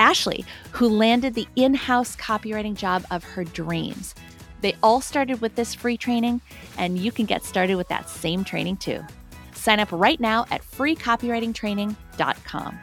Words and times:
Ashley, 0.00 0.44
who 0.72 0.88
landed 0.88 1.34
the 1.34 1.46
in 1.54 1.74
house 1.74 2.16
copywriting 2.16 2.74
job 2.74 3.04
of 3.12 3.22
her 3.22 3.44
dreams. 3.44 4.16
They 4.62 4.74
all 4.82 5.00
started 5.00 5.40
with 5.40 5.54
this 5.54 5.74
free 5.74 5.96
training, 5.96 6.40
and 6.76 6.98
you 6.98 7.12
can 7.12 7.26
get 7.26 7.44
started 7.44 7.76
with 7.76 7.86
that 7.88 8.08
same 8.08 8.42
training 8.42 8.78
too. 8.78 9.04
Sign 9.54 9.78
up 9.78 9.92
right 9.92 10.18
now 10.18 10.46
at 10.50 10.62
freecopywritingtraining.com. 10.62 12.78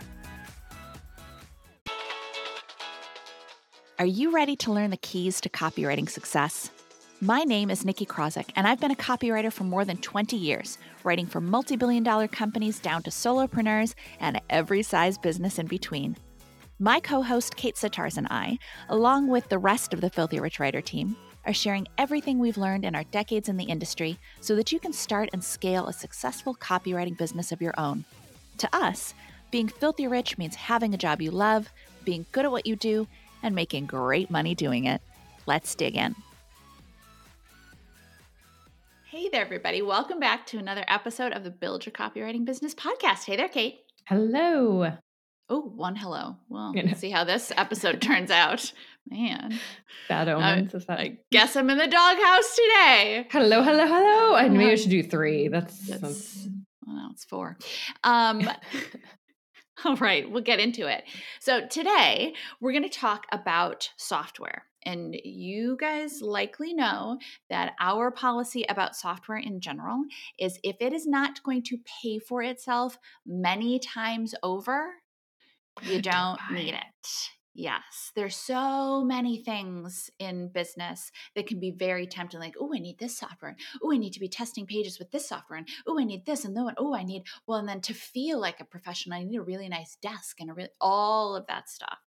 Are 3.99 4.05
you 4.05 4.29
ready 4.29 4.55
to 4.57 4.71
learn 4.71 4.91
the 4.91 4.97
keys 4.97 5.41
to 5.41 5.49
copywriting 5.49 6.07
success? 6.07 6.69
My 7.19 7.43
name 7.43 7.71
is 7.71 7.83
Nikki 7.83 8.05
Krawczyk, 8.05 8.51
and 8.55 8.67
I've 8.67 8.79
been 8.79 8.91
a 8.91 8.95
copywriter 8.95 9.51
for 9.51 9.63
more 9.63 9.83
than 9.83 9.97
20 9.97 10.37
years, 10.37 10.77
writing 11.03 11.25
for 11.25 11.41
multi 11.41 11.75
billion 11.75 12.03
dollar 12.03 12.27
companies 12.27 12.77
down 12.77 13.01
to 13.03 13.09
solopreneurs 13.09 13.95
and 14.19 14.39
every 14.51 14.83
size 14.83 15.17
business 15.17 15.57
in 15.57 15.65
between. 15.65 16.15
My 16.79 16.99
co 16.99 17.23
host 17.23 17.55
Kate 17.55 17.75
Sitarz 17.75 18.17
and 18.17 18.27
I, 18.29 18.59
along 18.89 19.29
with 19.29 19.49
the 19.49 19.57
rest 19.57 19.95
of 19.95 20.01
the 20.01 20.11
Filthy 20.11 20.39
Rich 20.39 20.59
Writer 20.59 20.79
team, 20.79 21.15
are 21.43 21.53
sharing 21.53 21.87
everything 21.97 22.37
we've 22.37 22.57
learned 22.57 22.85
in 22.85 22.93
our 22.93 23.03
decades 23.05 23.49
in 23.49 23.57
the 23.57 23.63
industry 23.63 24.19
so 24.41 24.55
that 24.55 24.71
you 24.71 24.79
can 24.79 24.93
start 24.93 25.29
and 25.33 25.43
scale 25.43 25.87
a 25.87 25.93
successful 25.93 26.53
copywriting 26.53 27.17
business 27.17 27.51
of 27.51 27.63
your 27.63 27.73
own. 27.79 28.05
To 28.59 28.69
us, 28.75 29.15
being 29.49 29.67
filthy 29.67 30.07
rich 30.07 30.37
means 30.37 30.53
having 30.53 30.93
a 30.93 30.97
job 30.97 31.19
you 31.19 31.31
love, 31.31 31.69
being 32.05 32.27
good 32.31 32.45
at 32.45 32.51
what 32.51 32.67
you 32.67 32.75
do, 32.75 33.07
and 33.41 33.55
making 33.55 33.87
great 33.87 34.29
money 34.29 34.53
doing 34.53 34.85
it. 34.85 35.01
Let's 35.47 35.73
dig 35.73 35.95
in. 35.95 36.15
Hey 39.09 39.29
there, 39.29 39.41
everybody. 39.41 39.81
Welcome 39.81 40.19
back 40.19 40.45
to 40.47 40.59
another 40.59 40.85
episode 40.87 41.31
of 41.31 41.43
the 41.43 41.49
Build 41.49 41.87
Your 41.87 41.93
Copywriting 41.93 42.45
Business 42.45 42.75
podcast. 42.75 43.23
Hey 43.23 43.35
there, 43.35 43.49
Kate. 43.49 43.79
Hello. 44.05 44.97
Oh, 45.49 45.61
one 45.61 45.95
hello. 45.95 46.35
Well, 46.49 46.73
you 46.75 46.83
know. 46.83 46.93
see 46.93 47.09
how 47.09 47.23
this 47.23 47.53
episode 47.55 48.01
turns 48.01 48.31
out. 48.31 48.73
Man. 49.09 49.57
Bad 50.09 50.27
omens. 50.27 50.75
Uh, 50.75 50.79
I 50.89 51.17
guess 51.31 51.55
I'm 51.55 51.69
in 51.69 51.77
the 51.77 51.87
doghouse 51.87 52.55
today. 52.55 53.27
Hello, 53.31 53.63
hello, 53.63 53.87
hello. 53.87 54.35
I 54.35 54.49
maybe 54.49 54.71
I 54.71 54.75
should 54.75 54.91
do 54.91 55.03
three. 55.03 55.47
That's, 55.47 55.87
that's, 55.87 56.01
that's... 56.01 56.47
well, 56.85 57.09
it's 57.13 57.23
four. 57.23 57.57
Um, 58.03 58.49
all 59.85 59.95
right, 59.97 60.29
we'll 60.29 60.43
get 60.43 60.59
into 60.59 60.87
it. 60.87 61.03
So 61.39 61.65
today 61.67 62.33
we're 62.59 62.73
going 62.73 62.83
to 62.83 62.89
talk 62.89 63.25
about 63.31 63.89
software. 63.95 64.63
And 64.85 65.15
you 65.23 65.77
guys 65.79 66.21
likely 66.21 66.73
know 66.73 67.19
that 67.49 67.73
our 67.79 68.09
policy 68.09 68.65
about 68.69 68.95
software 68.95 69.37
in 69.37 69.59
general 69.59 70.03
is 70.39 70.59
if 70.63 70.77
it 70.79 70.93
is 70.93 71.05
not 71.05 71.43
going 71.43 71.63
to 71.63 71.77
pay 72.01 72.19
for 72.19 72.41
itself 72.41 72.97
many 73.25 73.79
times 73.79 74.33
over, 74.43 74.93
you 75.83 76.01
don't 76.01 76.39
need 76.51 76.73
it. 76.73 77.29
Yes, 77.53 78.11
there's 78.15 78.35
so 78.35 79.03
many 79.03 79.41
things 79.41 80.11
in 80.19 80.49
business 80.49 81.11
that 81.35 81.47
can 81.47 81.59
be 81.59 81.71
very 81.71 82.05
tempting. 82.05 82.39
Like, 82.39 82.53
oh, 82.59 82.71
I 82.75 82.77
need 82.77 82.99
this 82.99 83.17
software. 83.17 83.55
Oh, 83.81 83.91
I 83.91 83.97
need 83.97 84.13
to 84.13 84.19
be 84.19 84.27
testing 84.27 84.67
pages 84.67 84.99
with 84.99 85.09
this 85.09 85.27
software. 85.27 85.57
And 85.57 85.67
oh, 85.87 85.99
I 85.99 86.03
need 86.03 86.27
this 86.27 86.45
and 86.45 86.55
that. 86.55 86.75
Oh, 86.77 86.93
I 86.93 87.01
need 87.01 87.23
well, 87.47 87.57
and 87.57 87.67
then 87.67 87.81
to 87.81 87.95
feel 87.95 88.39
like 88.39 88.59
a 88.59 88.65
professional, 88.65 89.17
I 89.17 89.23
need 89.23 89.37
a 89.37 89.41
really 89.41 89.69
nice 89.69 89.97
desk 90.03 90.39
and 90.39 90.51
a 90.51 90.53
really 90.53 90.69
all 90.79 91.35
of 91.35 91.47
that 91.47 91.67
stuff 91.67 91.97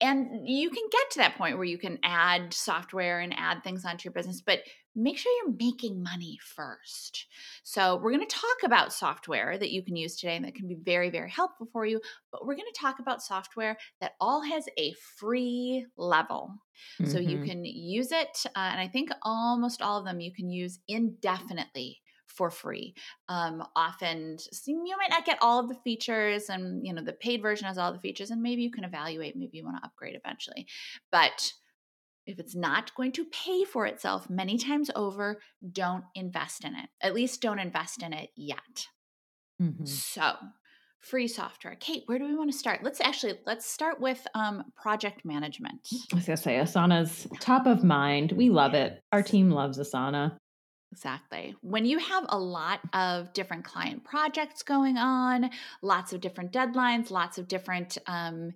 and 0.00 0.48
you 0.48 0.70
can 0.70 0.84
get 0.90 1.10
to 1.10 1.18
that 1.18 1.36
point 1.36 1.56
where 1.56 1.66
you 1.66 1.78
can 1.78 1.98
add 2.02 2.54
software 2.54 3.20
and 3.20 3.34
add 3.36 3.62
things 3.62 3.84
onto 3.84 4.06
your 4.06 4.12
business 4.12 4.40
but 4.40 4.60
make 4.94 5.18
sure 5.18 5.32
you're 5.42 5.54
making 5.58 6.02
money 6.02 6.38
first 6.42 7.26
so 7.62 7.96
we're 7.96 8.12
going 8.12 8.26
to 8.26 8.36
talk 8.36 8.56
about 8.64 8.92
software 8.92 9.56
that 9.58 9.70
you 9.70 9.82
can 9.82 9.96
use 9.96 10.16
today 10.16 10.36
and 10.36 10.44
that 10.44 10.54
can 10.54 10.68
be 10.68 10.76
very 10.84 11.10
very 11.10 11.30
helpful 11.30 11.68
for 11.72 11.86
you 11.86 12.00
but 12.32 12.44
we're 12.46 12.54
going 12.54 12.72
to 12.72 12.80
talk 12.80 12.98
about 12.98 13.22
software 13.22 13.76
that 14.00 14.12
all 14.20 14.42
has 14.42 14.66
a 14.78 14.92
free 15.18 15.86
level 15.96 16.54
mm-hmm. 17.00 17.10
so 17.10 17.18
you 17.18 17.36
mm-hmm. 17.36 17.46
can 17.46 17.64
use 17.64 18.12
it 18.12 18.44
uh, 18.56 18.70
and 18.72 18.80
i 18.80 18.88
think 18.88 19.10
almost 19.22 19.82
all 19.82 19.98
of 19.98 20.04
them 20.04 20.20
you 20.20 20.32
can 20.32 20.50
use 20.50 20.80
indefinitely 20.88 22.00
for 22.30 22.50
free. 22.50 22.94
Um, 23.28 23.62
often 23.76 24.38
you 24.66 24.96
might 24.96 25.10
not 25.10 25.26
get 25.26 25.38
all 25.42 25.60
of 25.60 25.68
the 25.68 25.74
features, 25.84 26.48
and 26.48 26.86
you 26.86 26.92
know 26.92 27.02
the 27.02 27.12
paid 27.12 27.42
version 27.42 27.66
has 27.66 27.78
all 27.78 27.92
the 27.92 27.98
features, 27.98 28.30
and 28.30 28.42
maybe 28.42 28.62
you 28.62 28.70
can 28.70 28.84
evaluate. 28.84 29.36
Maybe 29.36 29.58
you 29.58 29.64
want 29.64 29.76
to 29.78 29.86
upgrade 29.86 30.16
eventually, 30.16 30.66
but 31.10 31.52
if 32.30 32.38
it's 32.38 32.54
not 32.54 32.94
going 32.94 33.12
to 33.12 33.24
pay 33.26 33.64
for 33.64 33.86
itself 33.86 34.30
many 34.30 34.58
times 34.58 34.90
over, 34.94 35.40
don't 35.72 36.04
invest 36.14 36.64
in 36.64 36.74
it. 36.74 36.88
At 37.00 37.14
least 37.14 37.42
don't 37.42 37.58
invest 37.58 38.02
in 38.02 38.12
it 38.12 38.30
yet. 38.36 38.86
Mm-hmm. 39.60 39.84
So, 39.84 40.34
free 41.00 41.28
software. 41.28 41.76
Kate, 41.78 42.02
where 42.06 42.18
do 42.18 42.26
we 42.26 42.34
want 42.34 42.50
to 42.50 42.56
start? 42.56 42.82
Let's 42.82 43.00
actually 43.00 43.34
let's 43.46 43.66
start 43.66 44.00
with 44.00 44.26
um, 44.34 44.64
project 44.76 45.24
management. 45.24 45.88
I 46.12 46.16
was 46.16 46.26
gonna 46.26 46.36
say 46.36 46.56
Asana's 46.56 47.26
top 47.40 47.66
of 47.66 47.84
mind. 47.84 48.32
We 48.32 48.50
love 48.50 48.74
it. 48.74 49.02
Our 49.12 49.22
team 49.22 49.50
loves 49.50 49.78
Asana. 49.78 50.36
Exactly. 50.92 51.54
When 51.60 51.84
you 51.84 51.98
have 51.98 52.26
a 52.28 52.38
lot 52.38 52.80
of 52.92 53.32
different 53.32 53.64
client 53.64 54.02
projects 54.02 54.62
going 54.64 54.96
on, 54.96 55.50
lots 55.82 56.12
of 56.12 56.20
different 56.20 56.52
deadlines, 56.52 57.10
lots 57.10 57.38
of 57.38 57.46
different 57.46 57.96
um, 58.08 58.52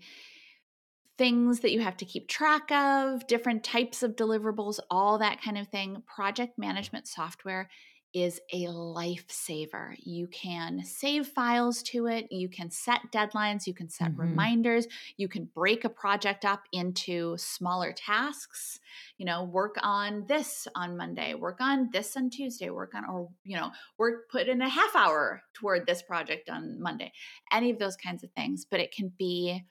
things 1.17 1.61
that 1.61 1.73
you 1.73 1.81
have 1.81 1.97
to 1.99 2.05
keep 2.05 2.29
track 2.29 2.71
of, 2.73 3.27
different 3.27 3.63
types 3.63 4.03
of 4.03 4.17
deliverables, 4.17 4.81
all 4.91 5.19
that 5.19 5.41
kind 5.43 5.59
of 5.59 5.69
thing, 5.69 6.03
project 6.07 6.59
management 6.59 7.07
software 7.07 7.69
is 8.15 8.41
a 8.53 8.67
lifesaver. 8.67 9.97
You 9.99 10.29
can 10.29 10.85
save 10.85 11.27
files 11.27 11.83
to 11.85 12.07
it, 12.07 12.31
you 12.31 12.49
can 12.49 12.71
set 12.71 13.01
deadlines, 13.13 13.67
you 13.67 13.75
can 13.75 13.89
set 13.89 14.13
mm-hmm. 14.13 14.21
reminders, 14.21 14.87
you 15.17 15.27
can 15.27 15.51
break 15.53 15.85
a 15.85 15.89
project 15.89 16.45
up 16.45 16.63
into 16.73 17.37
smaller 17.37 17.93
tasks. 17.93 18.79
You 19.19 19.27
know, 19.27 19.43
work 19.43 19.75
on 19.83 20.27
this 20.29 20.69
on 20.77 20.97
Monday, 20.97 21.35
work 21.35 21.61
on 21.61 21.91
this 21.93 22.17
on 22.17 22.31
Tuesday, 22.31 22.71
work 22.71 22.95
on, 22.95 23.05
or, 23.05 23.29
you 23.43 23.57
know, 23.57 23.73
work, 23.99 24.31
put 24.31 24.49
in 24.49 24.63
a 24.63 24.69
half 24.69 24.95
hour 24.95 25.43
toward 25.53 25.85
this 25.85 26.01
project 26.01 26.49
on 26.49 26.81
Monday, 26.81 27.13
any 27.53 27.71
of 27.71 27.81
those 27.81 27.97
kinds 27.97 28.23
of 28.23 28.31
things. 28.31 28.65
But 28.65 28.79
it 28.79 28.95
can 28.95 29.13
be 29.19 29.65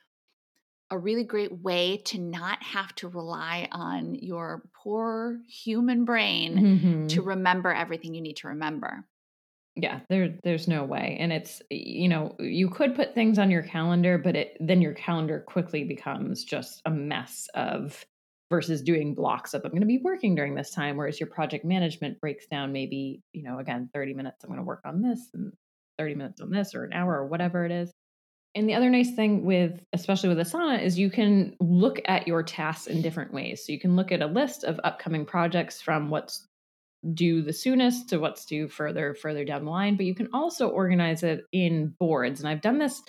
a 0.94 0.98
really 0.98 1.24
great 1.24 1.52
way 1.64 1.98
to 1.98 2.20
not 2.20 2.62
have 2.62 2.94
to 2.94 3.08
rely 3.08 3.68
on 3.72 4.14
your 4.14 4.62
poor 4.76 5.40
human 5.48 6.06
brain 6.06 6.56
mm-hmm. 6.56 7.08
to 7.08 7.24
remember 7.24 7.74
everything 7.74 8.14
you 8.14 8.22
need 8.22 8.38
to 8.38 8.50
remember. 8.50 9.04
Yeah, 9.76 10.02
there 10.08 10.38
there's 10.44 10.68
no 10.68 10.84
way. 10.84 11.18
And 11.20 11.34
it's 11.34 11.64
you 11.72 12.08
know, 12.08 12.36
you 12.38 12.70
could 12.70 12.96
put 12.96 13.16
things 13.16 13.40
on 13.40 13.50
your 13.50 13.64
calendar, 13.64 14.20
but 14.20 14.36
it 14.36 14.56
then 14.60 14.84
your 14.84 14.94
calendar 14.94 15.40
quickly 15.40 15.84
becomes 15.84 16.44
just 16.44 16.80
a 16.86 16.92
mess 16.92 17.50
of 17.56 18.06
versus 18.52 18.84
doing 18.84 19.16
blocks 19.16 19.56
of 19.56 19.66
I'm 19.66 19.72
going 19.72 19.82
to 19.82 19.88
be 19.88 20.02
working 20.04 20.36
during 20.36 20.54
this 20.54 20.70
time 20.70 20.96
whereas 20.96 21.20
your 21.20 21.26
project 21.26 21.66
management 21.66 22.22
breaks 22.22 22.46
down 22.46 22.72
maybe, 22.72 23.24
you 23.32 23.42
know, 23.42 23.58
again 23.58 23.90
30 23.96 24.14
minutes 24.14 24.44
I'm 24.44 24.50
going 24.50 24.60
to 24.60 24.64
work 24.64 24.82
on 24.86 25.02
this 25.02 25.20
and 25.34 25.54
30 25.98 26.16
minutes 26.16 26.40
on 26.40 26.52
this 26.52 26.76
or 26.76 26.84
an 26.86 26.94
hour 26.94 27.16
or 27.16 27.26
whatever 27.26 27.66
it 27.66 27.72
is. 27.72 27.92
And 28.56 28.70
the 28.70 28.76
other 28.76 28.90
nice 28.90 29.16
thing 29.16 29.46
with, 29.46 29.82
especially 29.94 30.30
with 30.30 30.38
Asana, 30.38 30.82
is 30.82 31.00
you 31.00 31.10
can 31.10 31.56
look 31.60 32.00
at 32.06 32.28
your 32.28 32.44
tasks 32.44 32.88
in 32.88 33.02
different 33.02 33.34
ways. 33.34 33.66
So 33.66 33.72
you 33.72 33.80
can 33.80 33.96
look 33.96 34.12
at 34.12 34.22
a 34.22 34.28
list 34.28 34.64
of 34.64 34.80
upcoming 34.84 35.26
projects 35.26 35.82
from 35.82 36.10
what's 36.10 36.46
due 37.14 37.42
the 37.42 37.52
soonest 37.52 38.10
to 38.10 38.18
what's 38.18 38.46
due 38.46 38.68
further, 38.68 39.16
further 39.16 39.44
down 39.44 39.66
the 39.66 39.72
line. 39.72 39.98
But 39.98 40.06
you 40.06 40.14
can 40.14 40.30
also 40.34 40.70
organize 40.70 41.24
it 41.24 41.46
in 41.52 41.96
boards. 42.00 42.40
And 42.40 42.48
I've 42.48 42.62
done 42.62 42.78
this 42.78 43.02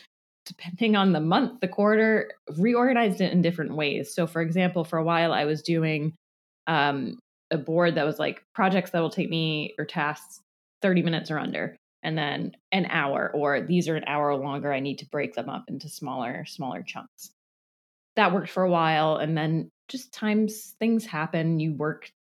depending 0.46 0.94
on 0.94 1.12
the 1.12 1.20
month, 1.20 1.61
the 1.61 1.69
quarter, 1.69 2.32
reorganized 2.58 3.20
it 3.20 3.32
in 3.32 3.41
different 3.41 3.75
ways. 3.75 4.14
So, 4.14 4.26
for 4.26 4.43
example, 4.43 4.85
for 4.85 4.99
a 4.99 5.05
while 5.05 5.32
I 5.32 5.44
was 5.46 5.62
doing 5.62 6.14
um, 6.67 7.19
a 7.50 7.58
board 7.58 7.94
that 7.94 8.05
was 8.05 8.19
like 8.19 8.43
projects 8.55 8.91
that 8.91 9.00
will 9.00 9.11
take 9.11 9.31
me 9.31 9.75
or 9.79 9.85
tasks 9.85 10.41
30 10.82 11.02
minutes 11.02 11.31
or 11.31 11.38
under 11.38 11.76
and 12.05 12.17
then 12.17 12.53
an 12.71 12.87
hour 12.91 13.31
or 13.35 13.62
these 13.62 13.89
are 13.89 13.97
an 13.97 14.05
hour 14.06 14.37
longer 14.37 14.73
i 14.73 14.81
need 14.81 14.99
to 14.99 15.06
break 15.06 15.35
them 15.35 15.49
up 15.49 15.65
into 15.69 15.89
smaller 15.89 16.45
smaller 16.47 16.83
chunks. 16.83 17.31
That 18.17 18.33
worked 18.33 18.51
for 18.51 18.62
a 18.62 18.71
while 18.71 19.17
and 19.17 19.37
then 19.37 19.73
just 19.89 20.12
times 20.12 20.77
things 20.79 21.05
happen 21.05 21.59
you 21.59 21.75
work 21.75 22.12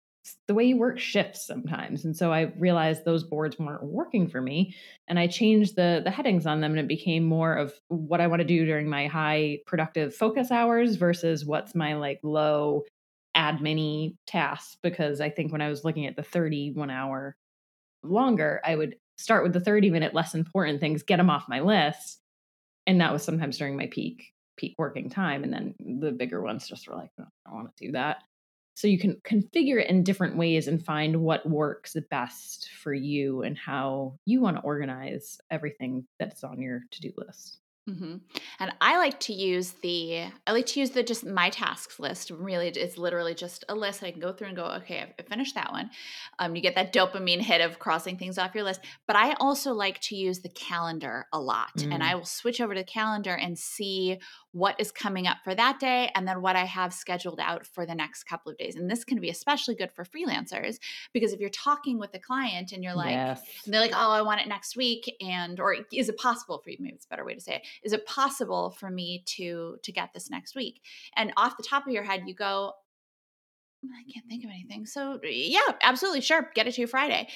the 0.48 0.54
way 0.54 0.64
you 0.64 0.76
work 0.76 0.98
shifts 0.98 1.46
sometimes 1.46 2.04
and 2.04 2.16
so 2.16 2.32
i 2.32 2.52
realized 2.58 3.04
those 3.04 3.24
boards 3.24 3.58
weren't 3.58 3.84
working 3.84 4.26
for 4.26 4.40
me 4.40 4.74
and 5.06 5.18
i 5.18 5.26
changed 5.26 5.76
the 5.76 6.00
the 6.02 6.10
headings 6.10 6.46
on 6.46 6.60
them 6.60 6.72
and 6.72 6.80
it 6.80 6.88
became 6.88 7.24
more 7.24 7.54
of 7.54 7.72
what 7.88 8.20
i 8.20 8.26
want 8.26 8.40
to 8.40 8.46
do 8.46 8.64
during 8.64 8.88
my 8.88 9.06
high 9.06 9.58
productive 9.66 10.14
focus 10.14 10.50
hours 10.50 10.96
versus 10.96 11.44
what's 11.44 11.74
my 11.74 11.94
like 11.94 12.20
low 12.22 12.82
admin 13.36 14.16
tasks 14.26 14.76
because 14.82 15.20
i 15.20 15.28
think 15.28 15.52
when 15.52 15.60
i 15.60 15.68
was 15.68 15.84
looking 15.84 16.06
at 16.06 16.16
the 16.16 16.22
31 16.22 16.90
hour 16.90 17.36
longer 18.02 18.60
i 18.64 18.74
would 18.74 18.96
start 19.16 19.42
with 19.42 19.52
the 19.52 19.60
30 19.60 19.90
minute 19.90 20.14
less 20.14 20.34
important 20.34 20.80
things 20.80 21.02
get 21.02 21.16
them 21.16 21.30
off 21.30 21.48
my 21.48 21.60
list. 21.60 22.20
And 22.86 23.00
that 23.00 23.12
was 23.12 23.22
sometimes 23.22 23.58
during 23.58 23.76
my 23.76 23.88
peak 23.90 24.32
peak 24.56 24.74
working 24.78 25.10
time. 25.10 25.42
And 25.42 25.52
then 25.52 25.74
the 26.00 26.12
bigger 26.12 26.42
ones 26.42 26.68
just 26.68 26.88
were 26.88 26.96
like 26.96 27.10
oh, 27.20 27.24
i 27.46 27.50
don't 27.50 27.56
want 27.56 27.76
to 27.76 27.86
do 27.86 27.92
that. 27.92 28.18
So 28.76 28.88
you 28.88 28.98
can 28.98 29.20
configure 29.24 29.80
it 29.80 29.88
in 29.88 30.02
different 30.02 30.36
ways 30.36 30.66
and 30.66 30.84
find 30.84 31.20
what 31.20 31.48
works 31.48 31.92
the 31.92 32.02
best 32.10 32.70
for 32.82 32.92
you 32.92 33.42
and 33.42 33.56
how 33.56 34.18
you 34.24 34.40
want 34.40 34.56
to 34.56 34.62
organize 34.62 35.38
everything 35.50 36.06
that's 36.18 36.42
on 36.42 36.60
your 36.60 36.80
to-do 36.90 37.12
list 37.16 37.60
Mm-hmm. 37.88 38.16
And 38.60 38.72
I 38.80 38.96
like 38.96 39.20
to 39.20 39.34
use 39.34 39.72
the 39.82 40.24
I 40.46 40.52
like 40.52 40.64
to 40.66 40.80
use 40.80 40.90
the 40.90 41.02
just 41.02 41.26
my 41.26 41.50
tasks 41.50 42.00
list. 42.00 42.30
Really, 42.30 42.68
it's 42.68 42.96
literally 42.96 43.34
just 43.34 43.62
a 43.68 43.74
list 43.74 44.02
I 44.02 44.10
can 44.10 44.20
go 44.20 44.32
through 44.32 44.48
and 44.48 44.56
go, 44.56 44.64
okay, 44.64 45.14
I've 45.18 45.26
finished 45.26 45.54
that 45.54 45.70
one. 45.70 45.90
Um, 46.38 46.56
you 46.56 46.62
get 46.62 46.76
that 46.76 46.94
dopamine 46.94 47.42
hit 47.42 47.60
of 47.60 47.78
crossing 47.78 48.16
things 48.16 48.38
off 48.38 48.54
your 48.54 48.64
list. 48.64 48.80
But 49.06 49.16
I 49.16 49.34
also 49.34 49.74
like 49.74 50.00
to 50.02 50.16
use 50.16 50.40
the 50.40 50.48
calendar 50.48 51.26
a 51.30 51.38
lot, 51.38 51.76
mm. 51.76 51.92
and 51.92 52.02
I 52.02 52.14
will 52.14 52.24
switch 52.24 52.60
over 52.60 52.74
to 52.74 52.80
the 52.80 52.84
calendar 52.84 53.34
and 53.34 53.58
see 53.58 54.18
what 54.54 54.80
is 54.80 54.90
coming 54.90 55.26
up 55.26 55.38
for 55.42 55.54
that 55.54 55.80
day 55.80 56.10
and 56.14 56.26
then 56.26 56.42
what 56.42 56.56
I 56.56 56.64
have 56.64 56.92
scheduled 56.92 57.40
out 57.40 57.66
for 57.66 57.86
the 57.86 57.94
next 57.94 58.24
couple 58.24 58.52
of 58.52 58.58
days. 58.58 58.76
And 58.76 58.90
this 58.90 59.04
can 59.04 59.20
be 59.20 59.30
especially 59.30 59.74
good 59.74 59.92
for 59.92 60.04
freelancers 60.04 60.78
because 61.12 61.32
if 61.32 61.40
you're 61.40 61.50
talking 61.50 61.98
with 61.98 62.14
a 62.14 62.18
client 62.18 62.72
and 62.72 62.82
you're 62.82 62.94
like, 62.94 63.10
yes. 63.12 63.42
and 63.64 63.72
they're 63.72 63.80
like, 63.80 63.94
oh, 63.94 64.10
I 64.10 64.22
want 64.22 64.40
it 64.40 64.48
next 64.48 64.76
week, 64.76 65.14
and 65.20 65.58
or 65.60 65.76
is 65.92 66.08
it 66.08 66.16
possible 66.16 66.58
for 66.58 66.70
you? 66.70 66.76
Maybe 66.80 66.94
it's 66.94 67.06
a 67.06 67.08
better 67.08 67.24
way 67.24 67.34
to 67.34 67.40
say 67.40 67.54
it 67.54 67.62
is 67.82 67.92
it 67.92 68.06
possible 68.06 68.70
for 68.70 68.90
me 68.90 69.22
to 69.26 69.76
to 69.82 69.92
get 69.92 70.12
this 70.12 70.30
next 70.30 70.54
week 70.54 70.80
and 71.16 71.32
off 71.36 71.56
the 71.56 71.62
top 71.62 71.86
of 71.86 71.92
your 71.92 72.02
head 72.02 72.22
you 72.26 72.34
go 72.34 72.72
i 73.84 74.12
can't 74.12 74.26
think 74.28 74.44
of 74.44 74.50
anything 74.50 74.86
so 74.86 75.20
yeah 75.24 75.60
absolutely 75.82 76.20
sure 76.20 76.50
get 76.54 76.66
it 76.66 76.74
to 76.74 76.80
you 76.80 76.86
friday 76.86 77.28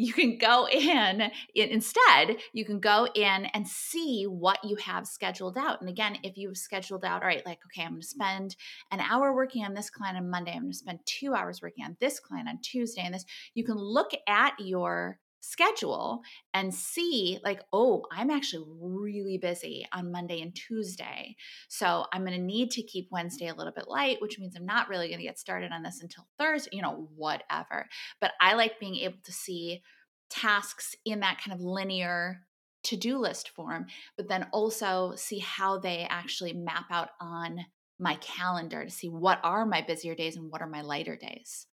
you 0.00 0.14
can 0.14 0.38
go 0.38 0.66
in 0.68 1.30
instead 1.54 2.38
you 2.54 2.64
can 2.64 2.80
go 2.80 3.06
in 3.14 3.44
and 3.46 3.68
see 3.68 4.24
what 4.24 4.58
you 4.64 4.74
have 4.76 5.06
scheduled 5.06 5.58
out. 5.58 5.80
And 5.80 5.90
again 5.90 6.16
if 6.22 6.38
you've 6.38 6.56
scheduled 6.56 7.04
out 7.04 7.22
all 7.22 7.28
right 7.28 7.44
like 7.44 7.58
okay 7.66 7.84
i'm 7.84 7.92
going 7.92 8.00
to 8.00 8.06
spend 8.06 8.56
an 8.92 9.00
hour 9.00 9.34
working 9.34 9.64
on 9.64 9.74
this 9.74 9.90
client 9.90 10.16
on 10.16 10.30
monday 10.30 10.52
i'm 10.52 10.62
going 10.62 10.72
to 10.72 10.78
spend 10.78 11.00
two 11.04 11.34
hours 11.34 11.60
working 11.60 11.84
on 11.84 11.96
this 12.00 12.18
client 12.18 12.48
on 12.48 12.58
tuesday 12.62 13.02
and 13.02 13.14
this 13.14 13.26
you 13.54 13.62
can 13.62 13.76
look 13.76 14.12
at 14.26 14.54
your 14.58 15.18
schedule 15.40 16.20
and 16.52 16.74
see 16.74 17.38
like 17.42 17.62
oh 17.72 18.02
i'm 18.12 18.30
actually 18.30 18.64
really 18.80 19.38
busy 19.38 19.86
on 19.92 20.12
monday 20.12 20.40
and 20.40 20.54
tuesday 20.54 21.34
so 21.68 22.04
i'm 22.12 22.24
going 22.24 22.36
to 22.36 22.44
need 22.44 22.70
to 22.70 22.82
keep 22.82 23.08
wednesday 23.10 23.48
a 23.48 23.54
little 23.54 23.72
bit 23.72 23.88
light 23.88 24.20
which 24.20 24.38
means 24.38 24.54
i'm 24.54 24.66
not 24.66 24.88
really 24.88 25.08
going 25.08 25.18
to 25.18 25.24
get 25.24 25.38
started 25.38 25.72
on 25.72 25.82
this 25.82 26.00
until 26.02 26.26
thursday 26.38 26.70
you 26.72 26.82
know 26.82 27.08
whatever. 27.16 27.88
But 28.20 28.32
i 28.40 28.54
like 28.54 28.78
being 28.78 28.96
able 28.96 29.18
to 29.24 29.32
see 29.32 29.82
tasks 30.28 30.94
in 31.04 31.20
that 31.20 31.40
kind 31.42 31.58
of 31.58 31.64
linear 31.64 32.40
to-do 32.82 33.18
list 33.18 33.50
form 33.50 33.86
but 34.16 34.28
then 34.28 34.46
also 34.52 35.14
see 35.16 35.38
how 35.38 35.78
they 35.78 36.06
actually 36.08 36.52
map 36.52 36.86
out 36.90 37.10
on 37.20 37.58
my 37.98 38.14
calendar 38.16 38.84
to 38.84 38.90
see 38.90 39.08
what 39.08 39.38
are 39.42 39.66
my 39.66 39.82
busier 39.82 40.14
days 40.14 40.36
and 40.36 40.50
what 40.50 40.62
are 40.62 40.68
my 40.68 40.80
lighter 40.80 41.16
days 41.16 41.66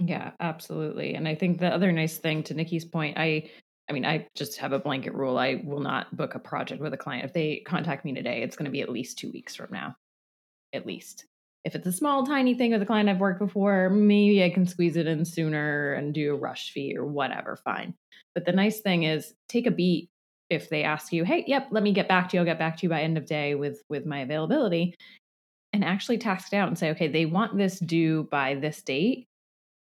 yeah, 0.00 0.32
absolutely. 0.40 1.14
And 1.14 1.26
I 1.26 1.34
think 1.34 1.58
the 1.58 1.68
other 1.72 1.90
nice 1.92 2.18
thing 2.18 2.42
to 2.44 2.54
Nikki's 2.54 2.84
point, 2.84 3.16
I 3.18 3.50
I 3.88 3.92
mean, 3.92 4.04
I 4.04 4.26
just 4.34 4.58
have 4.58 4.72
a 4.72 4.80
blanket 4.80 5.14
rule. 5.14 5.38
I 5.38 5.62
will 5.64 5.78
not 5.78 6.16
book 6.16 6.34
a 6.34 6.40
project 6.40 6.82
with 6.82 6.92
a 6.92 6.96
client. 6.96 7.24
If 7.24 7.32
they 7.32 7.62
contact 7.66 8.04
me 8.04 8.12
today, 8.12 8.42
it's 8.42 8.56
going 8.56 8.64
to 8.64 8.70
be 8.72 8.80
at 8.80 8.88
least 8.88 9.16
2 9.18 9.30
weeks 9.30 9.54
from 9.54 9.68
now. 9.70 9.94
At 10.72 10.86
least. 10.86 11.26
If 11.64 11.74
it's 11.74 11.86
a 11.86 11.92
small 11.92 12.26
tiny 12.26 12.54
thing 12.54 12.72
with 12.72 12.82
a 12.82 12.86
client 12.86 13.08
I've 13.08 13.20
worked 13.20 13.40
before, 13.40 13.90
maybe 13.90 14.44
I 14.44 14.50
can 14.50 14.66
squeeze 14.66 14.96
it 14.96 15.06
in 15.06 15.24
sooner 15.24 15.94
and 15.94 16.14
do 16.14 16.34
a 16.34 16.38
rush 16.38 16.72
fee 16.72 16.96
or 16.96 17.06
whatever, 17.06 17.56
fine. 17.64 17.94
But 18.34 18.46
the 18.46 18.52
nice 18.52 18.80
thing 18.80 19.04
is 19.04 19.34
take 19.48 19.66
a 19.66 19.72
beat 19.72 20.08
if 20.50 20.68
they 20.70 20.84
ask 20.84 21.12
you, 21.12 21.24
"Hey, 21.24 21.44
yep, 21.46 21.68
let 21.72 21.82
me 21.84 21.92
get 21.92 22.08
back 22.08 22.28
to 22.30 22.36
you. 22.36 22.40
I'll 22.40 22.46
get 22.46 22.58
back 22.58 22.76
to 22.78 22.82
you 22.84 22.90
by 22.90 23.02
end 23.02 23.18
of 23.18 23.26
day 23.26 23.54
with 23.56 23.82
with 23.90 24.06
my 24.06 24.20
availability." 24.20 24.94
And 25.72 25.84
actually 25.84 26.18
task 26.18 26.52
it 26.52 26.56
out 26.56 26.68
and 26.68 26.78
say, 26.78 26.90
"Okay, 26.92 27.08
they 27.08 27.26
want 27.26 27.56
this 27.58 27.80
due 27.80 28.24
by 28.30 28.54
this 28.56 28.82
date." 28.82 29.26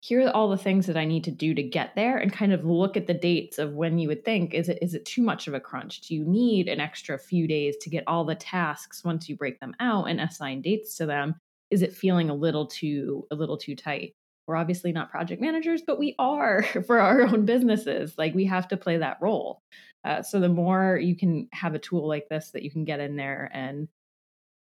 Here 0.01 0.25
are 0.25 0.31
all 0.31 0.49
the 0.49 0.57
things 0.57 0.87
that 0.87 0.97
I 0.97 1.05
need 1.05 1.23
to 1.25 1.31
do 1.31 1.53
to 1.53 1.61
get 1.61 1.93
there 1.95 2.17
and 2.17 2.33
kind 2.33 2.51
of 2.51 2.65
look 2.65 2.97
at 2.97 3.05
the 3.05 3.13
dates 3.13 3.59
of 3.59 3.73
when 3.73 3.99
you 3.99 4.07
would 4.07 4.25
think 4.25 4.55
is 4.55 4.67
it 4.67 4.79
is 4.81 4.95
it 4.95 5.05
too 5.05 5.21
much 5.21 5.47
of 5.47 5.53
a 5.53 5.59
crunch? 5.59 6.01
Do 6.01 6.15
you 6.15 6.25
need 6.25 6.67
an 6.67 6.79
extra 6.79 7.19
few 7.19 7.47
days 7.47 7.77
to 7.77 7.89
get 7.89 8.03
all 8.07 8.25
the 8.25 8.33
tasks 8.33 9.03
once 9.03 9.29
you 9.29 9.37
break 9.37 9.59
them 9.59 9.75
out 9.79 10.05
and 10.05 10.19
assign 10.19 10.63
dates 10.63 10.97
to 10.97 11.05
them? 11.05 11.35
Is 11.69 11.83
it 11.83 11.93
feeling 11.93 12.31
a 12.31 12.35
little 12.35 12.65
too 12.65 13.27
a 13.29 13.35
little 13.35 13.57
too 13.57 13.75
tight? 13.75 14.15
We're 14.47 14.55
obviously 14.55 14.91
not 14.91 15.11
project 15.11 15.39
managers, 15.39 15.83
but 15.85 15.99
we 15.99 16.15
are 16.17 16.63
for 16.87 16.99
our 16.99 17.21
own 17.21 17.45
businesses. 17.45 18.15
Like 18.17 18.33
we 18.33 18.45
have 18.45 18.67
to 18.69 18.77
play 18.77 18.97
that 18.97 19.19
role. 19.21 19.61
Uh, 20.03 20.23
so 20.23 20.39
the 20.39 20.49
more 20.49 20.97
you 20.97 21.15
can 21.15 21.47
have 21.53 21.75
a 21.75 21.79
tool 21.79 22.07
like 22.07 22.27
this 22.27 22.49
that 22.51 22.63
you 22.63 22.71
can 22.71 22.85
get 22.85 22.99
in 22.99 23.17
there 23.17 23.51
and 23.53 23.87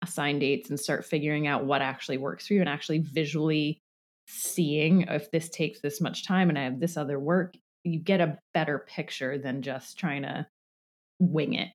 assign 0.03 0.39
dates 0.39 0.69
and 0.69 0.79
start 0.79 1.07
figuring 1.07 1.47
out 1.47 1.65
what 1.65 1.81
actually 1.81 2.19
works 2.19 2.47
for 2.47 2.53
you 2.53 2.61
and 2.61 2.69
actually 2.69 2.99
visually 2.99 3.81
seeing 4.31 5.03
if 5.03 5.31
this 5.31 5.49
takes 5.49 5.81
this 5.81 6.01
much 6.01 6.27
time 6.27 6.49
and 6.49 6.59
I 6.59 6.65
have 6.65 6.81
this 6.81 6.97
other 6.97 7.19
work, 7.19 7.55
you 7.85 7.99
get 7.99 8.21
a 8.21 8.39
better 8.55 8.79
picture 8.79 9.39
than 9.39 9.63
just 9.63 9.99
trying 9.99 10.23
to 10.23 10.47
wing 11.19 11.55
it. 11.55 11.69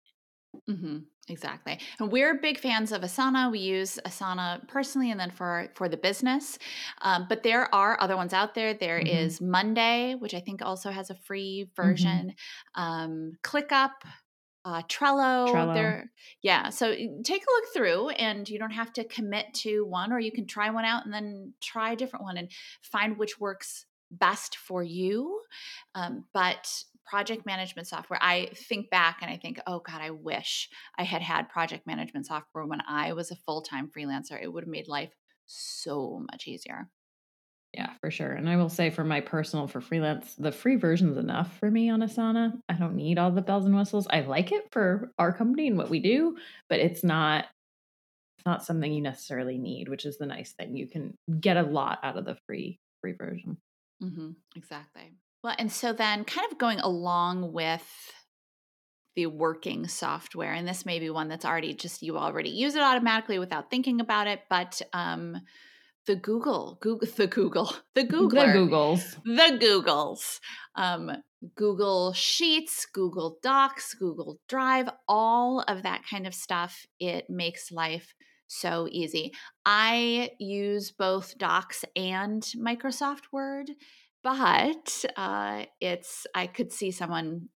Mm-hmm. 0.69 1.00
Exactly. 1.28 1.80
And 2.00 2.12
we're 2.12 2.36
big 2.36 2.60
fans 2.60 2.92
of 2.92 3.02
Asana. 3.02 3.52
We 3.52 3.57
use 3.57 4.00
Asana 4.06 4.66
personally 4.68 5.10
and 5.10 5.19
then 5.19 5.31
for 5.31 5.69
for 5.74 5.90
the 5.90 5.98
business. 5.98 6.60
Um, 7.02 7.25
but 7.28 7.42
there 7.42 7.74
are 7.74 8.00
other 8.00 8.16
ones 8.16 8.31
out 8.31 8.54
there. 8.54 8.75
There 8.75 9.00
mm-hmm. 9.00 9.18
is 9.18 9.42
Monday, 9.42 10.16
which 10.19 10.36
I 10.36 10.40
think 10.40 10.62
also 10.62 10.92
has 10.92 11.10
a 11.10 11.16
free 11.16 11.66
mm-hmm. 11.66 11.81
version. 11.81 12.34
Mm-hmm. 12.78 12.81
Um, 12.81 13.32
ClickUp, 13.44 13.91
uh, 14.65 14.81
Trello. 14.84 15.48
Trello. 15.48 15.74
There, 15.74 16.12
yeah. 16.41 16.69
So 16.69 16.91
take 16.91 17.43
a 17.43 17.53
look 17.53 17.65
through, 17.74 18.10
and 18.10 18.50
you 18.50 18.57
don't 18.57 18.72
have 18.72 18.91
to 18.93 19.03
commit 19.03 19.53
to 19.55 19.86
one, 19.86 20.12
or 20.12 20.19
you 20.19 20.31
can 20.31 20.48
try 20.48 20.72
one 20.72 20.86
out 20.86 21.05
and 21.05 21.13
then 21.13 21.53
try 21.62 21.91
a 21.91 21.95
different 21.95 22.25
one 22.25 22.38
and 22.38 22.50
find 22.81 23.17
which 23.17 23.39
works 23.39 23.86
best 24.12 24.57
for 24.57 24.84
you. 24.84 25.39
Um, 25.93 26.25
but 26.34 26.67
project 27.05 27.45
management 27.45 27.88
software, 27.88 28.19
I 28.22 28.50
think 28.55 28.89
back 28.89 29.19
and 29.22 29.29
I 29.29 29.38
think, 29.38 29.60
oh 29.67 29.79
God, 29.79 30.01
I 30.01 30.10
wish 30.10 30.69
I 30.98 31.03
had 31.03 31.22
had 31.22 31.50
project 31.50 31.86
management 31.86 32.25
software 32.25 32.65
when 32.65 32.81
I 32.88 33.13
was 33.13 33.29
a 33.29 33.36
full 33.36 33.62
time 33.62 33.91
freelancer. 33.95 34.41
It 34.41 34.51
would 34.51 34.63
have 34.63 34.69
made 34.69 34.88
life 34.88 35.12
so 35.45 36.25
much 36.31 36.48
easier. 36.48 36.89
Yeah, 37.75 37.89
for 38.00 38.10
sure. 38.10 38.32
And 38.32 38.50
I 38.50 38.55
will 38.55 38.70
say 38.70 38.89
for 38.89 39.03
my 39.03 39.20
personal, 39.20 39.67
for 39.67 39.82
freelance, 39.82 40.34
the 40.36 40.53
free 40.53 40.77
version 40.77 41.12
is 41.12 41.17
enough 41.17 41.58
for 41.60 41.70
me 41.70 41.89
on 41.89 42.00
Asana. 42.00 42.53
I 42.70 42.74
don't 42.75 42.96
need 42.96 43.20
all 43.20 43.32
the 43.32 43.41
bells 43.41 43.65
and 43.65 43.75
whistles. 43.75 44.08
I 44.10 44.22
like 44.22 44.53
it 44.53 44.70
for 44.72 45.12
our 45.20 45.34
company 45.34 45.67
and 45.67 45.77
what 45.77 45.89
we 45.89 46.00
do, 46.00 46.38
but 46.70 46.79
it's 46.79 47.03
not 47.03 47.46
it's 48.38 48.46
not 48.46 48.63
something 48.63 48.94
you 48.94 49.01
necessarily 49.01 49.58
need, 49.58 49.89
which 49.89 50.05
is 50.05 50.17
the 50.17 50.25
nice 50.25 50.53
thing. 50.53 50.77
You 50.77 50.88
can 50.88 51.17
get 51.41 51.58
a 51.58 51.63
lot 51.63 52.00
out 52.01 52.17
of 52.17 52.24
the 52.24 52.38
free 52.48 52.79
free 53.01 53.12
version. 53.12 53.58
Mm-hmm, 54.01 54.32
exactly. 54.55 55.17
Well, 55.44 55.55
and 55.60 55.70
so 55.70 55.91
then 55.91 56.24
kind 56.24 56.50
of 56.50 56.58
going 56.58 56.79
along 56.79 57.51
with 57.51 57.86
the 59.17 59.25
working 59.25 59.89
software, 59.89 60.53
and 60.53 60.65
this 60.65 60.86
may 60.86 61.00
be 61.00 61.10
one 61.10 61.27
that's 61.27 61.44
already 61.44 61.74
just 61.74 62.01
you 62.01 62.17
already 62.17 62.51
use 62.51 62.75
it 62.75 62.82
automatically 62.82 63.38
without 63.38 63.70
thinking 63.70 64.00
about 64.00 64.27
it, 64.27 64.44
but 64.50 64.82
um, 64.94 65.41
the 66.06 66.16
Google, 66.16 66.78
Google, 66.82 67.08
the 67.16 67.28
Google, 67.28 67.74
the 67.94 68.04
Googler, 68.04 68.54
the 68.54 68.60
Googles, 68.60 69.16
the 69.24 69.58
Googles, 69.66 70.40
um, 70.76 71.12
Google 71.56 72.14
Sheets, 72.14 72.86
Google 72.92 73.38
Docs, 73.42 73.94
Google 73.96 74.40
Drive, 74.48 74.90
all 75.08 75.62
of 75.62 75.84
that 75.84 76.02
kind 76.10 76.26
of 76.26 76.34
stuff. 76.34 76.86
It 77.00 77.30
makes 77.30 77.72
life 77.72 78.14
so 78.48 78.88
easy. 78.92 79.34
I 79.66 80.32
use 80.40 80.92
both 80.92 81.38
Docs 81.38 81.86
and 81.96 82.42
Microsoft 82.58 83.24
Word, 83.32 83.72
but 84.24 85.06
uh, 85.18 85.66
it's 85.80 86.26
I 86.34 86.48
could 86.48 86.72
see 86.72 86.92
someone 86.92 87.50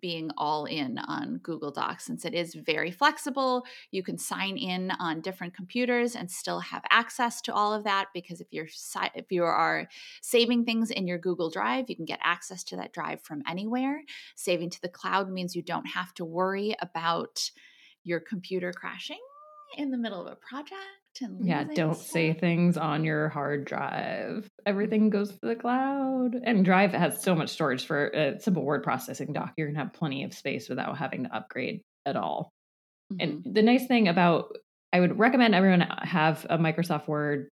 being 0.00 0.30
all 0.36 0.64
in 0.66 0.98
on 0.98 1.38
Google 1.38 1.70
Docs 1.70 2.04
since 2.04 2.24
it 2.24 2.34
is 2.34 2.54
very 2.54 2.90
flexible. 2.90 3.64
You 3.90 4.02
can 4.02 4.18
sign 4.18 4.56
in 4.56 4.90
on 4.92 5.20
different 5.20 5.54
computers 5.54 6.14
and 6.14 6.30
still 6.30 6.60
have 6.60 6.82
access 6.90 7.40
to 7.42 7.54
all 7.54 7.72
of 7.72 7.84
that 7.84 8.08
because 8.12 8.40
if 8.40 8.48
you're 8.50 8.68
if 9.14 9.30
you 9.30 9.44
are 9.44 9.88
saving 10.22 10.64
things 10.64 10.90
in 10.90 11.06
your 11.06 11.18
Google 11.18 11.50
Drive, 11.50 11.88
you 11.88 11.96
can 11.96 12.04
get 12.04 12.20
access 12.22 12.62
to 12.64 12.76
that 12.76 12.92
drive 12.92 13.22
from 13.22 13.42
anywhere. 13.48 14.02
Saving 14.34 14.70
to 14.70 14.80
the 14.80 14.88
cloud 14.88 15.30
means 15.30 15.56
you 15.56 15.62
don't 15.62 15.86
have 15.86 16.12
to 16.14 16.24
worry 16.24 16.74
about 16.80 17.50
your 18.04 18.20
computer 18.20 18.72
crashing 18.72 19.20
in 19.76 19.90
the 19.90 19.98
middle 19.98 20.20
of 20.20 20.32
a 20.32 20.36
project 20.36 21.05
yeah 21.40 21.64
don't 21.74 21.94
stuff. 21.94 22.06
say 22.06 22.32
things 22.32 22.76
on 22.76 23.04
your 23.04 23.28
hard 23.28 23.64
drive 23.64 24.48
everything 24.64 25.10
goes 25.10 25.30
to 25.30 25.38
the 25.42 25.56
cloud 25.56 26.36
and 26.44 26.64
drive 26.64 26.92
has 26.92 27.22
so 27.22 27.34
much 27.34 27.48
storage 27.48 27.84
for 27.84 28.08
a 28.08 28.40
simple 28.40 28.64
word 28.64 28.82
processing 28.82 29.32
doc 29.32 29.52
you're 29.56 29.66
going 29.66 29.74
to 29.74 29.80
have 29.82 29.92
plenty 29.92 30.24
of 30.24 30.34
space 30.34 30.68
without 30.68 30.96
having 30.96 31.24
to 31.24 31.34
upgrade 31.34 31.80
at 32.04 32.16
all 32.16 32.52
mm-hmm. 33.12 33.20
and 33.20 33.54
the 33.54 33.62
nice 33.62 33.86
thing 33.86 34.08
about 34.08 34.56
i 34.92 35.00
would 35.00 35.18
recommend 35.18 35.54
everyone 35.54 35.80
have 36.02 36.46
a 36.50 36.58
microsoft 36.58 37.08
word 37.08 37.48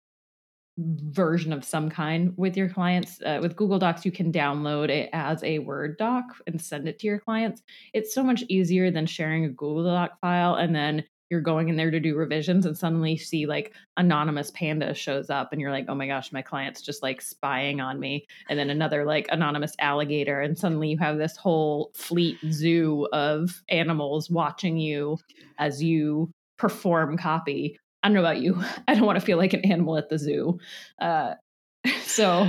version 0.77 1.53
of 1.53 1.63
some 1.63 1.89
kind 1.89 2.33
with 2.35 2.57
your 2.57 2.69
clients. 2.69 3.21
Uh, 3.21 3.39
with 3.41 3.55
Google 3.55 3.77
Docs, 3.79 4.05
you 4.05 4.11
can 4.11 4.31
download 4.31 4.89
it 4.89 5.09
as 5.13 5.43
a 5.43 5.59
Word 5.59 5.97
doc 5.97 6.23
and 6.47 6.59
send 6.59 6.87
it 6.87 6.99
to 6.99 7.07
your 7.07 7.19
clients. 7.19 7.61
It's 7.93 8.13
so 8.13 8.23
much 8.23 8.43
easier 8.49 8.89
than 8.89 9.05
sharing 9.05 9.45
a 9.45 9.49
Google 9.49 9.83
Doc 9.83 10.19
file 10.19 10.55
and 10.55 10.75
then 10.75 11.03
you're 11.33 11.41
going 11.41 11.67
in 11.67 11.75
there 11.75 11.89
to 11.89 11.99
do 11.99 12.15
revisions 12.15 12.63
and 12.63 12.77
suddenly 12.77 13.17
see 13.17 13.47
like 13.47 13.73
anonymous 13.97 14.51
panda 14.51 14.93
shows 14.93 15.31
up 15.31 15.51
and 15.51 15.59
you're 15.59 15.71
like 15.71 15.85
oh 15.89 15.95
my 15.95 16.05
gosh 16.05 16.31
my 16.31 16.43
client's 16.43 16.79
just 16.79 17.01
like 17.01 17.23
spying 17.23 17.81
on 17.81 17.99
me. 17.99 18.27
And 18.47 18.59
then 18.59 18.69
another 18.69 19.03
like 19.03 19.25
anonymous 19.31 19.73
alligator 19.79 20.39
and 20.39 20.55
suddenly 20.55 20.89
you 20.89 20.99
have 20.99 21.17
this 21.17 21.35
whole 21.35 21.89
fleet 21.95 22.37
zoo 22.51 23.07
of 23.11 23.63
animals 23.67 24.29
watching 24.29 24.77
you 24.77 25.17
as 25.57 25.81
you 25.81 26.29
perform 26.59 27.17
copy. 27.17 27.79
I 28.03 28.09
don't 28.09 28.13
know 28.13 28.19
about 28.19 28.39
you 28.39 28.61
i 28.87 28.93
don't 28.93 29.07
want 29.07 29.19
to 29.19 29.25
feel 29.25 29.39
like 29.39 29.53
an 29.53 29.65
animal 29.65 29.97
at 29.97 30.09
the 30.09 30.19
zoo. 30.19 30.59
Uh, 31.01 31.33
so 32.03 32.47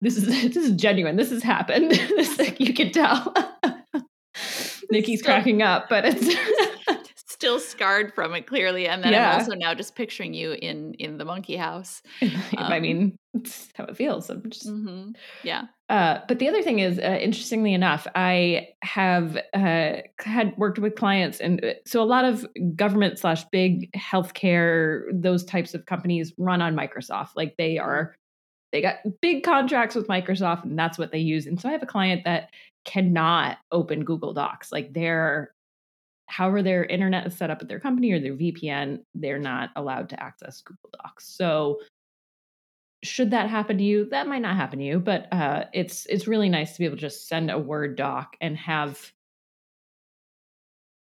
this 0.00 0.16
is 0.16 0.26
this 0.52 0.56
is 0.56 0.72
genuine 0.72 1.14
this 1.14 1.30
has 1.30 1.44
happened 1.44 1.92
this 1.92 2.36
like, 2.36 2.58
you 2.58 2.74
can 2.74 2.90
tell. 2.90 3.32
Nikki's 4.90 5.22
cracking 5.22 5.62
up 5.62 5.88
but 5.88 6.04
it's 6.04 6.69
still 7.50 7.58
scarred 7.58 8.14
from 8.14 8.32
it 8.34 8.46
clearly 8.46 8.86
and 8.86 9.02
then 9.02 9.12
yeah. 9.12 9.32
i'm 9.32 9.40
also 9.40 9.54
now 9.54 9.74
just 9.74 9.96
picturing 9.96 10.32
you 10.32 10.52
in 10.52 10.94
in 10.94 11.18
the 11.18 11.24
monkey 11.24 11.56
house 11.56 12.00
um, 12.22 12.30
i 12.58 12.78
mean 12.78 13.16
it's 13.34 13.68
how 13.74 13.84
it 13.84 13.96
feels 13.96 14.30
i'm 14.30 14.48
just 14.48 14.68
mm-hmm. 14.68 15.10
yeah 15.42 15.64
uh, 15.88 16.20
but 16.28 16.38
the 16.38 16.48
other 16.48 16.62
thing 16.62 16.78
is 16.78 17.00
uh, 17.00 17.18
interestingly 17.20 17.74
enough 17.74 18.06
i 18.14 18.68
have 18.82 19.36
uh, 19.52 19.96
had 20.20 20.56
worked 20.58 20.78
with 20.78 20.94
clients 20.94 21.40
and 21.40 21.64
uh, 21.64 21.72
so 21.84 22.00
a 22.00 22.04
lot 22.04 22.24
of 22.24 22.46
government 22.76 23.18
slash 23.18 23.42
big 23.50 23.90
healthcare 23.92 25.02
those 25.12 25.44
types 25.44 25.74
of 25.74 25.86
companies 25.86 26.32
run 26.38 26.62
on 26.62 26.76
microsoft 26.76 27.30
like 27.34 27.56
they 27.56 27.74
mm-hmm. 27.74 27.88
are 27.88 28.14
they 28.70 28.80
got 28.80 28.96
big 29.20 29.42
contracts 29.42 29.96
with 29.96 30.06
microsoft 30.06 30.62
and 30.62 30.78
that's 30.78 30.98
what 30.98 31.10
they 31.10 31.18
use 31.18 31.46
and 31.46 31.60
so 31.60 31.68
i 31.68 31.72
have 31.72 31.82
a 31.82 31.86
client 31.86 32.22
that 32.24 32.50
cannot 32.84 33.58
open 33.72 34.04
google 34.04 34.32
docs 34.32 34.70
like 34.70 34.92
they're 34.92 35.52
however 36.30 36.62
their 36.62 36.84
internet 36.84 37.26
is 37.26 37.36
set 37.36 37.50
up 37.50 37.60
at 37.60 37.68
their 37.68 37.80
company 37.80 38.12
or 38.12 38.20
their 38.20 38.34
VPN, 38.34 39.00
they're 39.14 39.38
not 39.38 39.70
allowed 39.76 40.08
to 40.10 40.22
access 40.22 40.60
Google 40.62 40.90
Docs. 41.02 41.26
So 41.26 41.80
should 43.02 43.30
that 43.30 43.48
happen 43.48 43.78
to 43.78 43.84
you, 43.84 44.08
that 44.10 44.28
might 44.28 44.42
not 44.42 44.56
happen 44.56 44.78
to 44.78 44.84
you, 44.84 44.98
but 44.98 45.32
uh, 45.32 45.64
it's 45.72 46.06
it's 46.06 46.28
really 46.28 46.48
nice 46.48 46.72
to 46.72 46.78
be 46.78 46.84
able 46.84 46.96
to 46.96 47.00
just 47.00 47.28
send 47.28 47.50
a 47.50 47.58
Word 47.58 47.96
doc 47.96 48.36
and 48.40 48.56
have 48.56 49.12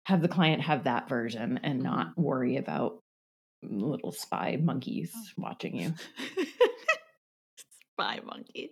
have 0.04 0.22
the 0.22 0.28
client 0.28 0.62
have 0.62 0.84
that 0.84 1.08
version 1.08 1.60
and 1.62 1.82
not 1.82 2.08
mm-hmm. 2.08 2.22
worry 2.22 2.56
about 2.56 2.98
little 3.62 4.10
spy 4.10 4.58
monkeys 4.60 5.12
oh. 5.14 5.20
watching 5.36 5.76
you. 5.76 5.94
spy 7.92 8.20
monkeys. 8.25 8.70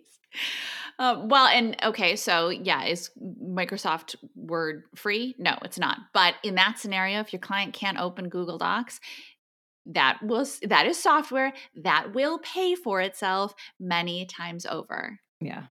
Uh, 0.99 1.23
well, 1.25 1.47
and 1.47 1.75
okay, 1.83 2.15
so 2.15 2.49
yeah, 2.49 2.85
is 2.85 3.09
Microsoft 3.43 4.15
Word 4.35 4.83
free? 4.95 5.35
No, 5.37 5.57
it's 5.63 5.79
not. 5.79 5.97
But 6.13 6.35
in 6.43 6.55
that 6.55 6.79
scenario, 6.79 7.19
if 7.19 7.33
your 7.33 7.39
client 7.39 7.73
can't 7.73 7.99
open 7.99 8.29
Google 8.29 8.57
Docs, 8.57 8.99
that 9.87 10.19
will 10.21 10.45
that 10.63 10.85
is 10.85 11.01
software 11.01 11.53
that 11.75 12.13
will 12.13 12.39
pay 12.39 12.75
for 12.75 13.01
itself 13.01 13.53
many 13.79 14.25
times 14.25 14.65
over. 14.65 15.19
Yeah. 15.39 15.63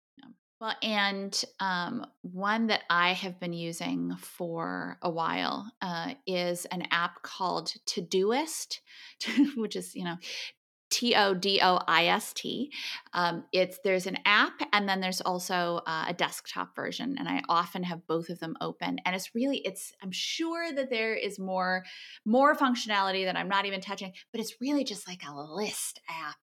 Well, 0.60 0.74
and 0.82 1.42
um, 1.58 2.04
one 2.20 2.66
that 2.66 2.82
I 2.90 3.14
have 3.14 3.40
been 3.40 3.54
using 3.54 4.14
for 4.18 4.98
a 5.00 5.08
while 5.08 5.72
uh, 5.80 6.12
is 6.26 6.66
an 6.66 6.86
app 6.90 7.22
called 7.22 7.72
Todoist, 7.86 8.80
which 9.56 9.74
is 9.74 9.94
you 9.94 10.04
know 10.04 10.16
T 10.90 11.14
O 11.14 11.34
D 11.34 11.60
O 11.62 11.80
I 11.86 12.06
S 12.06 12.32
T. 12.32 12.72
Um, 13.12 13.44
it's 13.52 13.78
there's 13.84 14.06
an 14.06 14.18
app 14.24 14.60
and 14.72 14.88
then 14.88 15.00
there's 15.00 15.20
also 15.20 15.80
uh, 15.86 16.06
a 16.08 16.14
desktop 16.14 16.74
version, 16.74 17.16
and 17.18 17.28
I 17.28 17.42
often 17.48 17.82
have 17.84 18.06
both 18.06 18.28
of 18.28 18.40
them 18.40 18.56
open. 18.60 18.98
And 19.04 19.14
it's 19.14 19.34
really 19.34 19.58
it's 19.58 19.92
I'm 20.02 20.10
sure 20.10 20.72
that 20.72 20.90
there 20.90 21.14
is 21.14 21.38
more 21.38 21.84
more 22.24 22.54
functionality 22.54 23.24
that 23.24 23.36
I'm 23.36 23.48
not 23.48 23.66
even 23.66 23.80
touching, 23.80 24.12
but 24.32 24.40
it's 24.40 24.60
really 24.60 24.84
just 24.84 25.06
like 25.08 25.22
a 25.28 25.34
list 25.34 26.00
app. 26.08 26.36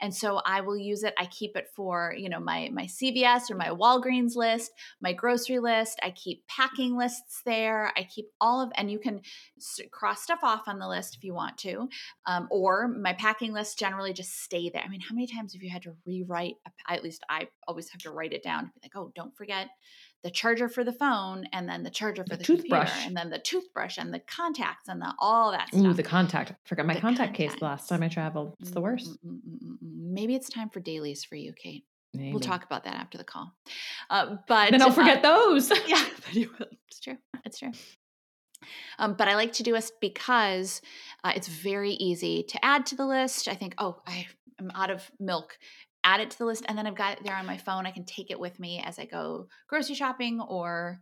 And 0.00 0.14
so 0.14 0.40
I 0.44 0.60
will 0.60 0.76
use 0.76 1.02
it. 1.02 1.14
I 1.18 1.26
keep 1.26 1.56
it 1.56 1.68
for 1.74 2.14
you 2.16 2.28
know 2.28 2.40
my 2.40 2.70
my 2.72 2.84
CVS 2.84 3.50
or 3.50 3.56
my 3.56 3.68
Walgreens 3.68 4.36
list, 4.36 4.72
my 5.00 5.12
grocery 5.12 5.58
list. 5.58 5.98
I 6.02 6.10
keep 6.10 6.46
packing 6.48 6.96
lists 6.96 7.42
there. 7.46 7.92
I 7.96 8.02
keep 8.02 8.26
all 8.40 8.60
of 8.60 8.70
and 8.76 8.90
you 8.90 8.98
can 8.98 9.22
cross 9.90 10.22
stuff 10.22 10.40
off 10.42 10.68
on 10.68 10.78
the 10.78 10.88
list 10.88 11.16
if 11.16 11.24
you 11.24 11.34
want 11.34 11.56
to, 11.58 11.88
um, 12.26 12.48
or 12.50 12.88
my 12.88 13.12
packing 13.14 13.52
list 13.52 13.78
generally 13.86 14.12
just 14.12 14.42
stay 14.42 14.70
there. 14.70 14.82
I 14.84 14.88
mean, 14.88 15.00
how 15.00 15.14
many 15.14 15.26
times 15.26 15.52
have 15.52 15.62
you 15.62 15.70
had 15.70 15.82
to 15.82 15.94
rewrite? 16.04 16.56
A, 16.66 16.92
at 16.92 17.04
least 17.04 17.22
I 17.28 17.48
always 17.66 17.88
have 17.90 18.00
to 18.02 18.10
write 18.10 18.32
it 18.32 18.42
down. 18.42 18.66
Be 18.66 18.80
like, 18.82 18.96
oh, 18.96 19.12
don't 19.14 19.36
forget 19.36 19.68
the 20.22 20.30
charger 20.30 20.68
for 20.68 20.82
the 20.82 20.92
phone, 20.92 21.44
and 21.52 21.68
then 21.68 21.82
the 21.82 21.90
charger 21.90 22.24
for 22.24 22.30
the, 22.30 22.38
the 22.38 22.44
toothbrush, 22.44 22.90
computer, 22.90 23.08
and 23.08 23.16
then 23.16 23.30
the 23.30 23.38
toothbrush, 23.38 23.98
and 23.98 24.12
the 24.12 24.20
contacts, 24.20 24.88
and 24.88 25.00
the 25.00 25.14
all 25.18 25.52
that 25.52 25.68
stuff. 25.68 25.80
Ooh, 25.80 25.92
the 25.92 26.02
contact. 26.02 26.50
I 26.50 26.56
forgot 26.64 26.86
my 26.86 26.94
the 26.94 27.00
contact 27.00 27.34
case 27.34 27.52
last 27.60 27.88
time 27.88 28.02
I 28.02 28.08
traveled. 28.08 28.54
It's 28.60 28.70
the 28.70 28.80
worst. 28.80 29.18
Maybe 29.80 30.34
it's 30.34 30.48
time 30.48 30.70
for 30.70 30.80
dailies 30.80 31.24
for 31.24 31.36
you, 31.36 31.52
Kate. 31.52 31.84
Maybe. 32.12 32.32
We'll 32.32 32.40
talk 32.40 32.64
about 32.64 32.84
that 32.84 32.94
after 32.94 33.18
the 33.18 33.24
call. 33.24 33.52
Uh, 34.08 34.36
but 34.48 34.70
then 34.70 34.82
I'll 34.82 34.90
forget 34.90 35.24
uh, 35.24 35.46
those. 35.50 35.70
yeah, 35.86 36.04
but 36.16 36.34
you 36.34 36.50
will. 36.58 36.66
it's 36.88 37.00
true. 37.00 37.18
It's 37.44 37.58
true. 37.58 37.72
Um, 38.98 39.14
but 39.14 39.28
I 39.28 39.34
like 39.34 39.52
Todoist 39.52 39.92
because 40.00 40.80
uh, 41.24 41.32
it's 41.34 41.48
very 41.48 41.92
easy 41.92 42.42
to 42.44 42.64
add 42.64 42.86
to 42.86 42.96
the 42.96 43.06
list. 43.06 43.48
I 43.48 43.54
think, 43.54 43.74
oh, 43.78 44.00
I 44.06 44.26
am 44.60 44.70
out 44.74 44.90
of 44.90 45.10
milk. 45.18 45.58
Add 46.04 46.20
it 46.20 46.30
to 46.30 46.38
the 46.38 46.44
list, 46.44 46.64
and 46.68 46.78
then 46.78 46.86
I've 46.86 46.94
got 46.94 47.18
it 47.18 47.24
there 47.24 47.34
on 47.34 47.46
my 47.46 47.56
phone. 47.56 47.84
I 47.84 47.90
can 47.90 48.04
take 48.04 48.30
it 48.30 48.38
with 48.38 48.60
me 48.60 48.80
as 48.84 48.98
I 48.98 49.06
go 49.06 49.48
grocery 49.68 49.96
shopping 49.96 50.40
or 50.40 51.00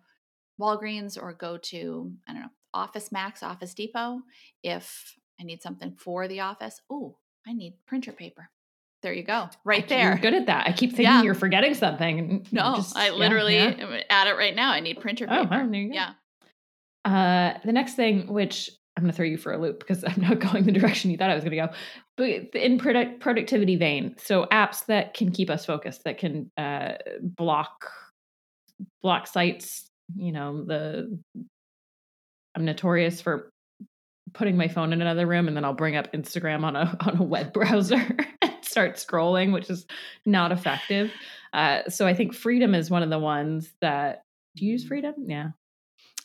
Walgreens 0.58 1.20
or 1.20 1.34
go 1.34 1.58
to, 1.58 2.12
I 2.26 2.32
don't 2.32 2.42
know, 2.42 2.48
Office 2.72 3.12
Max, 3.12 3.42
Office 3.42 3.74
Depot. 3.74 4.20
If 4.62 5.14
I 5.38 5.44
need 5.44 5.60
something 5.60 5.94
for 5.98 6.26
the 6.26 6.40
office, 6.40 6.80
oh, 6.90 7.18
I 7.46 7.52
need 7.52 7.74
printer 7.86 8.12
paper. 8.12 8.48
There 9.02 9.12
you 9.12 9.24
go, 9.24 9.50
right 9.64 9.86
there. 9.86 10.08
You're 10.08 10.18
good 10.18 10.32
at 10.32 10.46
that. 10.46 10.66
I 10.66 10.72
keep 10.72 10.90
thinking 10.90 11.04
yeah. 11.04 11.22
you're 11.22 11.34
forgetting 11.34 11.74
something. 11.74 12.46
No, 12.50 12.76
just, 12.76 12.96
I 12.96 13.10
literally 13.10 13.56
yeah, 13.56 13.74
yeah. 13.76 14.02
at 14.08 14.26
it 14.28 14.38
right 14.38 14.56
now. 14.56 14.70
I 14.70 14.80
need 14.80 14.98
printer 15.00 15.26
oh, 15.28 15.42
paper. 15.42 15.68
Oh, 15.70 15.72
yeah. 15.74 16.12
Uh, 17.04 17.54
the 17.64 17.72
next 17.72 17.94
thing, 17.94 18.32
which 18.32 18.70
I'm 18.96 19.02
going 19.02 19.10
to 19.10 19.16
throw 19.16 19.26
you 19.26 19.36
for 19.36 19.52
a 19.52 19.58
loop 19.58 19.80
because 19.80 20.04
I'm 20.04 20.20
not 20.20 20.38
going 20.52 20.64
the 20.64 20.72
direction 20.72 21.10
you 21.10 21.16
thought 21.16 21.30
I 21.30 21.34
was 21.34 21.44
going 21.44 21.56
to 21.56 21.66
go, 21.66 21.72
but 22.16 22.60
in 22.60 22.78
product 22.78 23.20
productivity 23.20 23.76
vein, 23.76 24.14
so 24.18 24.46
apps 24.46 24.86
that 24.86 25.14
can 25.14 25.32
keep 25.32 25.50
us 25.50 25.66
focused, 25.66 26.04
that 26.04 26.18
can 26.18 26.50
uh, 26.56 26.94
block 27.22 27.90
block 29.02 29.26
sites. 29.26 29.88
You 30.16 30.32
know, 30.32 30.64
the 30.64 31.18
I'm 32.54 32.64
notorious 32.64 33.20
for 33.20 33.50
putting 34.32 34.56
my 34.56 34.68
phone 34.68 34.92
in 34.92 35.00
another 35.00 35.26
room 35.26 35.48
and 35.48 35.56
then 35.56 35.64
I'll 35.64 35.74
bring 35.74 35.96
up 35.96 36.12
Instagram 36.12 36.64
on 36.64 36.76
a 36.76 36.96
on 37.00 37.18
a 37.18 37.22
web 37.22 37.52
browser 37.52 38.00
and 38.42 38.52
start 38.62 38.94
scrolling, 38.94 39.52
which 39.52 39.70
is 39.70 39.86
not 40.24 40.52
effective. 40.52 41.10
Uh, 41.52 41.88
so 41.88 42.06
I 42.06 42.14
think 42.14 42.34
Freedom 42.34 42.74
is 42.74 42.90
one 42.90 43.02
of 43.02 43.10
the 43.10 43.18
ones 43.18 43.72
that. 43.80 44.22
Do 44.56 44.64
you 44.64 44.72
use 44.72 44.84
Freedom? 44.86 45.14
Yeah. 45.26 45.48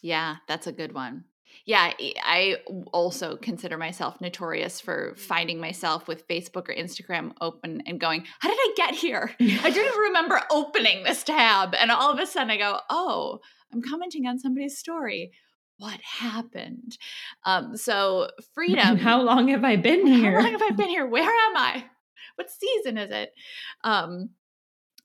Yeah, 0.02 0.38
that's 0.48 0.68
a 0.68 0.72
good 0.72 0.94
one. 0.94 1.26
Yeah, 1.66 1.94
I 2.24 2.58
also 2.94 3.36
consider 3.36 3.78
myself 3.78 4.22
notorious 4.22 4.80
for 4.80 5.14
finding 5.18 5.60
myself 5.60 6.08
with 6.08 6.28
Facebook 6.28 6.70
or 6.70 6.76
Instagram 6.76 7.34
open 7.42 7.84
and 7.86 8.00
going, 8.00 8.26
How 8.40 8.50
did 8.50 8.58
I 8.58 8.74
get 8.76 8.96
here? 8.96 9.32
I 9.40 9.70
didn't 9.70 9.98
remember 9.98 10.42
opening 10.52 11.04
this 11.04 11.24
tab. 11.24 11.76
And 11.76 11.92
all 11.92 12.12
of 12.12 12.20
a 12.20 12.26
sudden 12.26 12.52
I 12.52 12.58
go, 12.58 12.80
Oh, 12.90 13.40
I'm 13.74 13.82
commenting 13.82 14.26
on 14.26 14.40
somebody's 14.40 14.78
story. 14.78 15.32
What 15.78 16.00
happened? 16.02 16.98
Um, 17.46 17.78
so, 17.78 18.30
freedom. 18.54 18.98
How 18.98 19.22
long 19.22 19.48
have 19.50 19.64
I 19.64 19.76
been 19.76 20.06
here? 20.06 20.38
How 20.38 20.44
long 20.44 20.52
have 20.52 20.62
I 20.62 20.72
been 20.72 20.90
here? 20.90 21.06
Where 21.06 21.24
am 21.24 21.58
I? 21.58 21.86
What 22.36 22.50
season 22.50 22.98
is 22.98 23.12
it? 23.12 23.32
Um, 23.84 24.30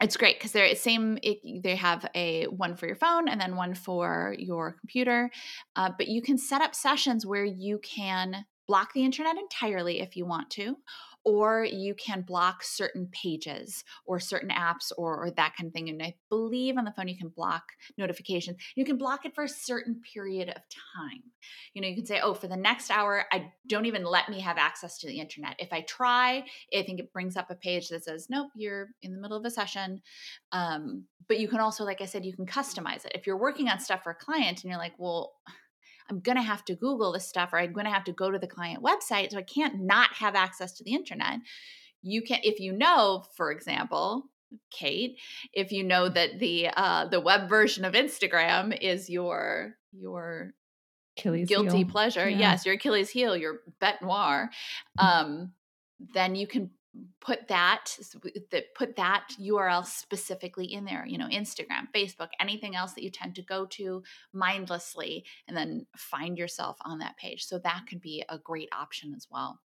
it's 0.01 0.17
great 0.17 0.39
because 0.39 0.53
they're 0.53 0.69
the 0.69 0.75
same 0.75 1.19
it, 1.23 1.63
they 1.63 1.77
have 1.77 2.07
a 2.15 2.45
one 2.47 2.77
for 2.77 2.87
your 2.87 2.97
phone 2.97 3.29
and 3.29 3.41
then 3.41 3.57
one 3.57 3.75
for 3.75 4.35
your 4.39 4.73
computer 4.73 5.31
uh, 5.77 5.91
but 5.97 6.09
you 6.09 6.21
can 6.21 6.39
set 6.39 6.61
up 6.61 6.75
sessions 6.75 7.25
where 7.25 7.45
you 7.45 7.79
can 7.79 8.45
block 8.67 8.93
the 8.93 9.05
internet 9.05 9.37
entirely 9.37 10.01
if 10.01 10.17
you 10.17 10.27
want 10.27 10.51
to 10.51 10.77
or 11.25 11.65
you 11.65 11.95
can 11.95 12.21
block 12.21 12.63
certain 12.63 13.09
pages 13.13 13.83
or 14.07 14.21
certain 14.21 14.51
apps 14.51 14.93
or, 14.97 15.17
or, 15.17 15.31
that 15.31 15.55
kind 15.57 15.69
of 15.69 15.73
thing. 15.73 15.89
And 15.89 16.03
I 16.03 16.15
believe 16.29 16.77
on 16.77 16.85
the 16.85 16.93
phone 16.93 17.09
you 17.09 17.17
can 17.17 17.31
block 17.31 17.63
notifications. 17.97 18.59
You 18.77 18.85
can 18.85 18.99
block 18.99 19.25
it 19.25 19.35
for 19.35 19.45
a 19.45 19.49
certain 19.49 20.01
period 20.13 20.51
of 20.51 20.63
time. 20.97 21.23
You 21.73 21.83
know, 21.83 21.89
you 21.89 21.97
can 21.97 22.07
say, 22.07 22.21
oh, 22.23 22.35
for 22.35 22.47
the 22.47 22.57
next 22.57 22.91
hour, 22.91 23.25
I 23.33 23.51
don't 23.69 23.87
even 23.87 24.05
let 24.05 24.29
me 24.29 24.41
have 24.41 24.59
access 24.59 24.99
to 24.99 25.07
the 25.07 25.19
internet. 25.19 25.57
If 25.59 25.73
I 25.73 25.81
try, 25.83 26.45
I 26.75 26.83
think 26.83 27.01
it 27.01 27.13
brings 27.13 27.37
up 27.37 27.51
a 27.51 27.55
page 27.55 27.89
that 27.89 28.05
says, 28.05 28.29
nope, 28.29 28.51
you're 28.55 28.91
in 29.03 29.15
the 29.15 29.21
middle 29.21 29.37
of 29.37 29.45
a 29.45 29.51
session. 29.51 30.03
Um, 30.53 31.05
but 31.27 31.41
you 31.41 31.49
can 31.49 31.61
also, 31.61 31.85
like 31.85 32.03
I 32.03 32.07
said, 32.07 32.25
you 32.25 32.35
can 32.35 32.47
customize 32.47 33.05
it. 33.07 33.13
If 33.15 33.27
you're 33.27 33.39
working 33.39 33.69
on 33.69 33.81
stuff 33.81 34.03
for 34.03 34.11
a 34.11 34.15
client 34.15 34.63
and 34.63 34.71
you're 34.71 34.79
like, 34.79 34.95
well, 34.99 35.33
I'm 36.11 36.21
going 36.21 36.37
to 36.37 36.43
have 36.43 36.65
to 36.67 36.75
Google 36.75 37.13
this 37.13 37.27
stuff 37.27 37.53
or 37.53 37.59
I'm 37.59 37.73
going 37.73 37.87
to 37.87 37.93
have 37.93 38.05
to 38.05 38.13
go 38.13 38.31
to 38.31 38.39
the 38.39 38.47
client 38.47 38.83
website. 38.83 39.31
So 39.31 39.39
I 39.39 39.43
can't 39.43 39.81
not 39.83 40.11
have 40.15 40.35
access 40.35 40.73
to 40.73 40.85
the 40.85 40.93
internet. 40.93 41.41
You 42.03 42.23
can, 42.23 42.41
if 42.43 42.61
you 42.61 42.73
know, 42.73 43.25
for 43.37 43.51
example, 43.51 44.25
Kate, 44.71 45.19
if 45.53 45.73
you 45.73 45.83
know 45.83 46.09
that 46.09 46.39
the 46.39 46.69
uh, 46.77 47.09
the 47.09 47.21
web 47.21 47.49
version 47.49 47.85
of 47.85 47.95
Instagram 47.95 48.77
is 48.79 49.09
your 49.09 49.77
your 49.93 50.53
Achilles 51.17 51.49
guilty 51.49 51.79
heel. 51.79 51.89
pleasure, 51.89 52.29
Yeah. 52.29 52.39
yes, 52.39 52.67
your 52.67 52.75
Achilles 52.75 53.11
heel, 53.11 53.37
your 53.37 53.61
bête 53.81 54.03
noire, 54.03 54.51
um, 54.99 55.53
then 56.13 56.35
you 56.35 56.47
can 56.47 56.71
put 57.21 57.49
that 57.49 57.97
that 58.51 58.75
put 58.75 58.97
that 58.97 59.29
url 59.41 59.85
specifically 59.85 60.73
in 60.73 60.85
there 60.85 61.05
you 61.07 61.19
know 61.19 61.27
instagram 61.27 61.89
facebook 61.95 62.29
anything 62.41 62.77
else 62.77 62.93
that 62.93 63.03
you 63.03 63.11
tend 63.11 63.35
to 63.35 63.43
go 63.43 63.67
to 63.67 64.03
mindlessly 64.33 65.25
and 65.49 65.57
then 65.57 65.87
find 65.97 66.39
yourself 66.39 66.77
on 66.83 66.99
that 66.99 67.17
page. 67.17 67.45
So 67.45 67.59
that 67.59 67.85
could 67.89 68.01
be 68.01 68.25
a 68.29 68.39
great 68.39 68.69
option 68.73 69.15
as 69.17 69.27
well. 69.31 69.61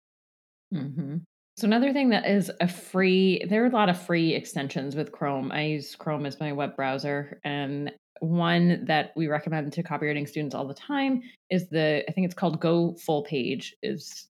Hmm 0.72 1.16
So 1.56 1.66
another 1.66 1.92
thing 1.92 2.10
that 2.10 2.26
is 2.26 2.50
a 2.60 2.68
free, 2.68 3.44
there 3.48 3.62
are 3.62 3.68
a 3.68 3.70
lot 3.70 3.88
of 3.88 4.00
free 4.00 4.34
extensions 4.34 4.94
with 4.94 5.12
Chrome. 5.12 5.50
I 5.52 5.62
use 5.62 5.94
Chrome 5.96 6.26
as 6.26 6.40
my 6.40 6.52
web 6.52 6.76
browser, 6.76 7.40
and 7.44 7.92
one 8.20 8.84
that 8.86 9.12
we 9.16 9.26
recommend 9.26 9.72
to 9.72 9.82
copywriting 9.82 10.28
students 10.28 10.54
all 10.54 10.66
the 10.66 10.74
time 10.74 11.22
is 11.50 11.68
the 11.68 12.04
I 12.08 12.12
think 12.12 12.24
it's 12.24 12.34
called 12.34 12.60
Go 12.60 12.94
Full 13.04 13.22
Page 13.24 13.74
is 13.82 14.28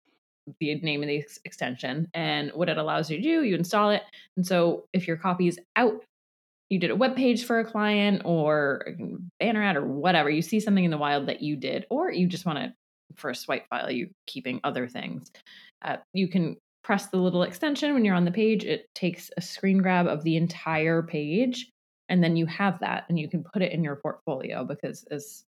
the 0.61 0.75
name 0.77 1.03
of 1.03 1.09
the 1.09 1.19
ex- 1.19 1.41
extension. 1.45 2.09
And 2.15 2.51
what 2.53 2.69
it 2.69 2.79
allows 2.79 3.11
you 3.11 3.17
to 3.17 3.23
do, 3.23 3.43
you 3.43 3.55
install 3.55 3.91
it, 3.91 4.03
and 4.37 4.47
so 4.47 4.87
if 4.93 5.07
your 5.07 5.17
copy 5.17 5.49
is 5.49 5.59
out, 5.77 6.05
you 6.69 6.79
did 6.79 6.91
a 6.91 6.97
web 6.97 7.17
page 7.17 7.45
for 7.45 7.61
a 7.61 7.65
client 7.65 8.23
or 8.25 8.85
a 8.89 8.93
banner 9.39 9.63
ad 9.63 9.77
or 9.77 9.87
whatever, 9.87 10.31
you 10.31 10.43
see 10.43 10.61
something 10.61 10.85
in 10.85 10.91
the 10.91 10.99
wild 10.99 11.27
that 11.29 11.43
you 11.43 11.57
did, 11.57 11.87
or 11.91 12.11
you 12.11 12.27
just 12.27 12.47
want 12.47 12.59
to 12.59 12.73
for 13.15 13.31
a 13.31 13.35
swipe 13.35 13.69
file, 13.69 13.91
you 13.91 14.11
keeping 14.27 14.61
other 14.65 14.89
things. 14.89 15.31
Uh, 15.83 15.97
you 16.13 16.29
can 16.29 16.57
press 16.83 17.07
the 17.07 17.17
little 17.17 17.43
extension 17.43 17.95
when 17.95 18.05
you're 18.05 18.15
on 18.15 18.25
the 18.25 18.31
page. 18.31 18.65
It 18.65 18.87
takes 18.95 19.31
a 19.37 19.41
screen 19.41 19.79
grab 19.79 20.07
of 20.07 20.23
the 20.23 20.37
entire 20.37 21.03
page, 21.03 21.71
and 22.09 22.23
then 22.23 22.37
you 22.37 22.47
have 22.47 22.81
that, 22.81 23.05
and 23.09 23.19
you 23.19 23.29
can 23.29 23.45
put 23.45 23.63
it 23.63 23.73
in 23.73 23.85
your 23.85 23.97
portfolio 23.97 24.65
because 24.65 25.05
as 25.11 25.45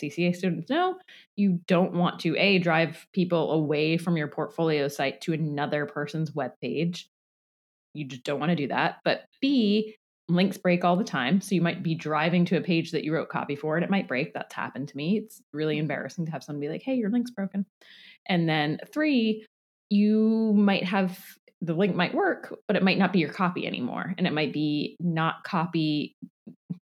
CCA 0.00 0.34
students 0.34 0.70
know, 0.70 0.96
you 1.36 1.60
don't 1.66 1.94
want 1.94 2.20
to 2.20 2.36
a 2.36 2.58
drive 2.58 3.06
people 3.12 3.52
away 3.52 3.96
from 3.96 4.16
your 4.16 4.28
portfolio 4.28 4.88
site 4.88 5.20
to 5.22 5.32
another 5.32 5.86
person's 5.86 6.34
web 6.34 6.52
page. 6.60 7.08
You 7.94 8.04
just 8.04 8.24
don't 8.24 8.40
want 8.40 8.50
to 8.50 8.56
do 8.56 8.68
that. 8.68 8.96
But 9.04 9.22
B, 9.40 9.96
links 10.28 10.56
break 10.56 10.84
all 10.84 10.96
the 10.96 11.04
time. 11.04 11.40
So 11.40 11.54
you 11.54 11.60
might 11.60 11.82
be 11.82 11.94
driving 11.94 12.44
to 12.46 12.56
a 12.56 12.62
page 12.62 12.92
that 12.92 13.04
you 13.04 13.12
wrote 13.12 13.28
copy 13.28 13.56
for 13.56 13.76
and 13.76 13.84
it 13.84 13.90
might 13.90 14.08
break. 14.08 14.32
That's 14.32 14.54
happened 14.54 14.88
to 14.88 14.96
me. 14.96 15.18
It's 15.18 15.42
really 15.52 15.78
embarrassing 15.78 16.26
to 16.26 16.32
have 16.32 16.42
someone 16.42 16.60
be 16.60 16.68
like, 16.68 16.82
hey, 16.82 16.94
your 16.94 17.10
link's 17.10 17.30
broken. 17.30 17.66
And 18.26 18.48
then 18.48 18.78
three, 18.92 19.44
you 19.90 20.52
might 20.56 20.84
have 20.84 21.18
the 21.60 21.74
link 21.74 21.94
might 21.94 22.14
work, 22.14 22.54
but 22.66 22.76
it 22.76 22.82
might 22.82 22.98
not 22.98 23.12
be 23.12 23.20
your 23.20 23.32
copy 23.32 23.66
anymore. 23.66 24.14
And 24.18 24.26
it 24.26 24.32
might 24.32 24.52
be 24.52 24.96
not 25.00 25.44
copy, 25.44 26.16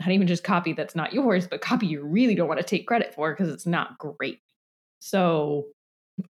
not 0.00 0.10
even 0.10 0.26
just 0.26 0.44
copy 0.44 0.72
that's 0.72 0.94
not 0.94 1.12
yours, 1.12 1.46
but 1.46 1.60
copy 1.60 1.86
you 1.86 2.04
really 2.04 2.34
don't 2.34 2.48
want 2.48 2.60
to 2.60 2.66
take 2.66 2.86
credit 2.86 3.14
for 3.14 3.32
because 3.32 3.52
it's 3.52 3.66
not 3.66 3.98
great. 3.98 4.40
So 5.00 5.66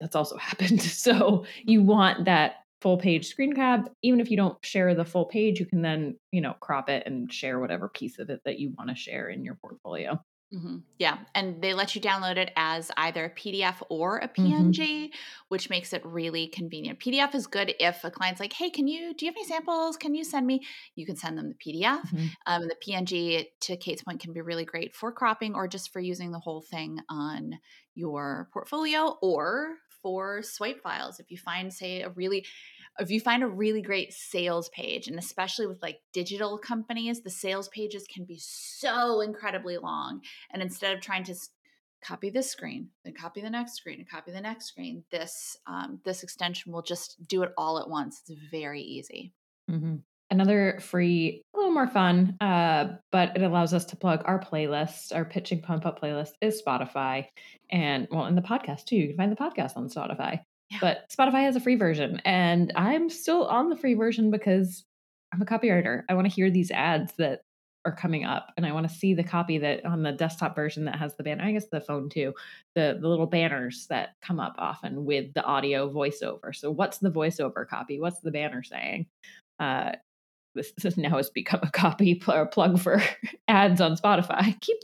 that's 0.01 0.17
also 0.17 0.37
happened. 0.39 0.83
So 0.83 1.45
you 1.63 1.83
want 1.83 2.25
that 2.25 2.57
full 2.81 2.97
page 2.97 3.27
screen 3.27 3.51
grab 3.51 3.91
even 4.03 4.21
if 4.21 4.31
you 4.31 4.37
don't 4.37 4.57
share 4.65 4.95
the 4.95 5.05
full 5.05 5.25
page 5.25 5.59
you 5.59 5.67
can 5.67 5.83
then 5.83 6.17
you 6.31 6.41
know 6.41 6.55
crop 6.61 6.89
it 6.89 7.03
and 7.07 7.33
share 7.33 7.59
whatever 7.59 7.89
piece 7.89 8.21
of 8.21 8.31
it 8.31 8.41
that 8.45 8.61
you 8.61 8.73
want 8.79 8.89
to 8.89 8.95
share 8.95 9.29
in 9.29 9.45
your 9.45 9.57
portfolio 9.57 10.21
hmm 10.51 10.79
Yeah, 10.99 11.19
and 11.35 11.61
they 11.63 11.75
let 11.75 11.95
you 11.95 12.01
download 12.01 12.39
it 12.39 12.51
as 12.57 12.91
either 12.97 13.27
a 13.27 13.31
PDF 13.31 13.83
or 13.91 14.17
a. 14.19 14.29
PNG, 14.29 15.13
which 15.49 15.69
makes 15.69 15.93
it 15.93 16.05
really 16.07 16.49
convenient. 16.49 17.01
PDF 17.01 17.35
is 17.35 17.47
good 17.47 17.75
if 17.79 18.03
a 18.03 18.11
client's 18.11 18.41
like, 18.41 18.55
"Hey, 18.55 18.71
can 18.71 18.89
you 18.89 19.13
do 19.15 19.27
you 19.27 19.31
have 19.31 19.37
any 19.37 19.45
samples? 19.47 19.99
Can 19.99 20.15
you 20.15 20.25
send 20.25 20.47
me?" 20.47 20.65
You 20.95 21.05
can 21.05 21.17
send 21.17 21.37
them 21.37 21.51
the 21.51 21.55
PDF. 21.55 22.13
Mhm. 22.13 22.37
Um, 22.47 22.63
and 22.63 22.71
the 22.71 22.77
PNG, 22.81 23.49
to 23.61 23.77
Kate's 23.77 24.03
point, 24.03 24.21
can 24.21 24.33
be 24.33 24.41
really 24.41 24.65
great 24.65 24.95
for 24.95 25.13
cropping 25.13 25.55
or 25.55 25.69
just 25.69 25.93
for 25.93 26.01
using 26.01 26.33
the 26.33 26.41
whole 26.41 26.63
thing 26.63 27.01
on 27.11 27.59
your 27.95 28.49
portfolio 28.53 29.19
or 29.21 29.77
for 30.03 30.43
swipe 30.43 30.81
files. 30.81 31.21
If 31.21 31.31
you 31.31 31.37
find, 31.37 31.73
say, 31.75 32.03
a 32.03 32.09
really 32.11 32.47
if 32.99 33.11
you 33.11 33.21
find 33.21 33.43
a 33.43 33.49
really 33.49 33.83
great 33.83 34.13
sales 34.13 34.69
page, 34.71 35.09
and 35.09 35.19
especially 35.19 35.67
with 35.67 35.81
like 35.83 36.01
digital 36.13 36.59
companies, 36.59 37.23
the 37.23 37.31
sales 37.31 37.69
pages 37.69 38.05
can 38.13 38.25
be 38.25 38.39
so 38.41 39.21
incredibly 39.21 39.79
long. 39.79 40.21
And 40.53 40.63
instead 40.63 40.97
of 40.97 41.01
trying 41.01 41.25
to 41.25 41.35
copy 42.03 42.31
this 42.31 42.51
screen, 42.51 42.89
then 43.05 43.15
copy 43.15 43.41
the 43.41 43.51
next 43.51 43.75
screen, 43.75 44.01
and 44.01 44.09
copy 44.09 44.33
the 44.33 44.41
next 44.41 44.67
screen, 44.67 45.05
this 45.11 45.57
um, 45.67 46.01
this 46.05 46.23
extension 46.23 46.73
will 46.73 46.83
just 46.83 47.17
do 47.29 47.43
it 47.43 47.53
all 47.57 47.79
at 47.79 47.89
once. 47.89 48.23
It's 48.29 48.41
very 48.51 48.83
easy. 48.83 49.33
Mhm. 49.71 50.03
Another 50.31 50.79
free, 50.81 51.43
a 51.55 51.57
little 51.57 51.73
more 51.73 51.89
fun, 51.89 52.37
uh, 52.43 52.97
but 53.11 53.35
it 53.35 53.43
allows 53.43 53.73
us 53.73 53.87
to 53.87 53.97
plug 53.97 54.23
our 54.27 54.39
playlist. 54.39 55.15
Our 55.15 55.25
pitching 55.25 55.63
pump 55.63 55.87
up 55.87 56.01
playlist 56.01 56.33
is 56.43 56.63
Spotify, 56.63 57.27
and 57.71 58.07
well, 58.11 58.27
in 58.27 58.35
the 58.35 58.43
podcast 58.43 58.85
too. 58.85 58.97
You 58.97 59.09
can 59.09 59.17
find 59.17 59.33
the 59.33 59.37
podcast 59.37 59.77
on 59.77 59.89
Spotify. 59.89 60.41
Yeah. 60.71 60.79
But 60.81 61.09
Spotify 61.11 61.43
has 61.45 61.57
a 61.57 61.61
free 61.61 61.77
version, 61.77 62.21
and 62.25 62.73
I'm 62.77 63.09
still 63.09 63.47
on 63.47 63.71
the 63.71 63.77
free 63.77 63.95
version 63.95 64.31
because 64.31 64.85
I'm 65.33 65.43
a 65.43 65.47
copywriter. 65.47 66.03
I 66.09 66.15
want 66.15 66.27
to 66.27 66.33
hear 66.33 66.51
these 66.51 66.71
ads 66.71 67.13
that 67.15 67.41
are 67.85 67.95
coming 67.95 68.25
up, 68.25 68.53
and 68.57 68.67
I 68.67 68.73
want 68.73 68.89
to 68.89 68.95
see 68.95 69.15
the 69.15 69.25
copy 69.25 69.59
that 69.59 69.85
on 69.87 70.03
the 70.03 70.13
desktop 70.13 70.55
version 70.55 70.85
that 70.85 70.97
has 70.97 71.17
the 71.17 71.23
banner. 71.23 71.45
I 71.45 71.53
guess 71.53 71.69
the 71.71 71.81
phone 71.81 72.11
too, 72.11 72.35
the 72.75 72.99
the 73.01 73.09
little 73.09 73.27
banners 73.27 73.87
that 73.89 74.11
come 74.21 74.41
up 74.41 74.57
often 74.59 75.05
with 75.05 75.33
the 75.35 75.43
audio 75.43 75.91
voiceover. 75.91 76.55
So, 76.55 76.71
what's 76.71 76.99
the 76.99 77.11
voiceover 77.11 77.67
copy? 77.67 77.99
What's 77.99 78.21
the 78.21 78.31
banner 78.31 78.63
saying? 78.63 79.07
Uh, 79.59 79.93
this, 80.55 80.73
this 80.83 80.97
now 80.97 81.17
has 81.17 81.31
become 81.31 81.61
a 81.63 81.71
copy 81.71 82.15
pl- 82.15 82.47
plug 82.47 82.79
for 82.81 83.03
ads 83.49 83.81
on 83.81 83.97
Spotify. 83.97 84.61
Keep 84.61 84.79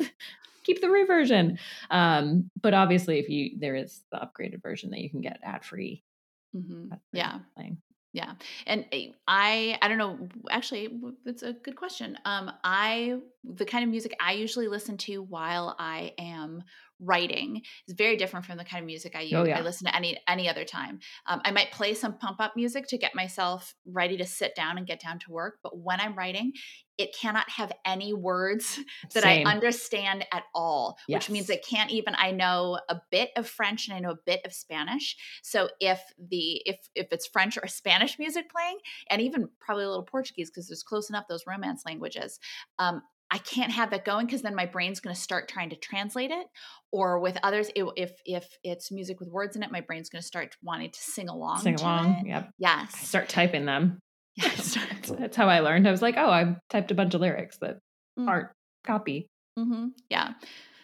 keep 0.64 0.80
the 0.80 0.88
free 0.88 1.04
version. 1.04 1.58
Um, 1.90 2.50
but 2.60 2.74
obviously, 2.74 3.18
if 3.18 3.28
you 3.28 3.58
there 3.58 3.74
is 3.74 4.04
the 4.10 4.18
upgraded 4.18 4.62
version 4.62 4.90
that 4.90 5.00
you 5.00 5.10
can 5.10 5.20
get 5.20 5.40
ad 5.42 5.64
free. 5.64 6.04
hmm 6.52 6.88
Yeah. 7.12 7.40
Playing. 7.54 7.78
Yeah. 8.12 8.34
And 8.66 8.86
eh, 8.92 9.08
I 9.26 9.76
I 9.82 9.88
don't 9.88 9.98
know 9.98 10.28
actually 10.48 11.00
it's 11.26 11.42
a 11.42 11.52
good 11.52 11.76
question. 11.76 12.16
Um 12.24 12.50
I 12.62 13.18
the 13.42 13.64
kind 13.64 13.84
of 13.84 13.90
music 13.90 14.14
I 14.20 14.32
usually 14.32 14.68
listen 14.68 14.96
to 14.98 15.22
while 15.22 15.74
I 15.78 16.12
am 16.18 16.62
writing 17.04 17.62
is 17.88 17.94
very 17.94 18.16
different 18.16 18.46
from 18.46 18.58
the 18.58 18.64
kind 18.64 18.82
of 18.82 18.86
music 18.86 19.14
I 19.14 19.20
use 19.20 19.34
Oh 19.34 19.44
I 19.44 19.60
listen 19.60 19.86
to 19.86 19.96
any 19.96 20.18
any 20.28 20.48
other 20.48 20.64
time. 20.64 21.00
Um, 21.26 21.40
I 21.44 21.50
might 21.50 21.70
play 21.70 21.94
some 21.94 22.18
pump 22.18 22.40
up 22.40 22.54
music 22.56 22.86
to 22.88 22.98
get 22.98 23.14
myself 23.14 23.74
ready 23.86 24.16
to 24.16 24.24
sit 24.24 24.54
down 24.54 24.78
and 24.78 24.86
get 24.86 25.00
down 25.00 25.18
to 25.20 25.32
work, 25.32 25.58
but 25.62 25.78
when 25.78 26.00
I'm 26.00 26.14
writing, 26.14 26.52
it 26.96 27.14
cannot 27.18 27.48
have 27.50 27.72
any 27.84 28.12
words 28.12 28.78
that 29.14 29.24
Same. 29.24 29.46
I 29.46 29.50
understand 29.50 30.24
at 30.32 30.44
all, 30.54 30.96
which 31.08 31.30
means 31.30 31.48
Yes. 31.48 31.58
I 31.58 31.68
can't 31.68 31.90
even 31.90 32.14
I 32.16 32.30
know 32.30 32.78
a 32.88 33.00
bit 33.10 33.30
of 33.36 33.48
French 33.48 33.88
and 33.88 33.96
I 33.96 34.00
know 34.00 34.12
a 34.12 34.18
bit 34.26 34.40
of 34.44 34.52
Spanish. 34.52 35.16
So 35.42 35.68
if 35.80 36.00
the 36.18 36.62
if 36.64 36.76
if 36.94 37.08
it's 37.10 37.26
French 37.26 37.58
or 37.62 37.66
Spanish 37.84 38.18
music 38.18 38.50
playing, 38.50 38.78
and 39.10 39.20
even 39.20 39.48
probably 39.60 39.84
a 39.84 39.88
little 39.88 40.04
Portuguese 40.04 40.50
because 40.50 40.68
there's 40.68 40.82
close 40.82 41.10
enough 41.10 41.26
those 41.28 41.46
romance 41.46 41.82
languages, 41.84 42.38
um, 42.78 43.02
I 43.34 43.38
can't 43.38 43.72
have 43.72 43.90
that 43.90 44.04
going 44.04 44.26
because 44.26 44.42
then 44.42 44.54
my 44.54 44.64
brain's 44.66 45.00
going 45.00 45.12
to 45.14 45.20
start 45.20 45.48
trying 45.48 45.70
to 45.70 45.76
translate 45.76 46.30
it. 46.30 46.46
Or 46.92 47.18
with 47.18 47.36
others, 47.42 47.68
it, 47.74 47.84
if 47.96 48.12
if 48.24 48.46
it's 48.62 48.92
music 48.92 49.18
with 49.18 49.28
words 49.28 49.56
in 49.56 49.64
it, 49.64 49.72
my 49.72 49.80
brain's 49.80 50.08
going 50.08 50.22
to 50.22 50.26
start 50.26 50.54
wanting 50.62 50.92
to 50.92 51.00
sing 51.00 51.28
along. 51.28 51.58
Sing 51.58 51.74
along. 51.74 52.12
it. 52.20 52.28
Yep. 52.28 52.44
I 52.44 52.50
Yes. 52.58 52.96
start 52.96 53.28
typing 53.28 53.64
them. 53.66 53.98
Yes. 54.36 54.74
That's, 54.74 55.10
that's 55.10 55.36
how 55.36 55.48
I 55.48 55.60
learned. 55.60 55.86
I 55.86 55.90
was 55.92 56.02
like, 56.02 56.16
oh, 56.16 56.28
I 56.30 56.56
typed 56.68 56.90
a 56.90 56.94
bunch 56.94 57.14
of 57.14 57.20
lyrics 57.20 57.58
that 57.58 57.78
Mm. 58.18 58.28
aren't 58.28 58.48
copy. 58.84 59.26
hmm 59.58 59.88
Yeah. 60.08 60.34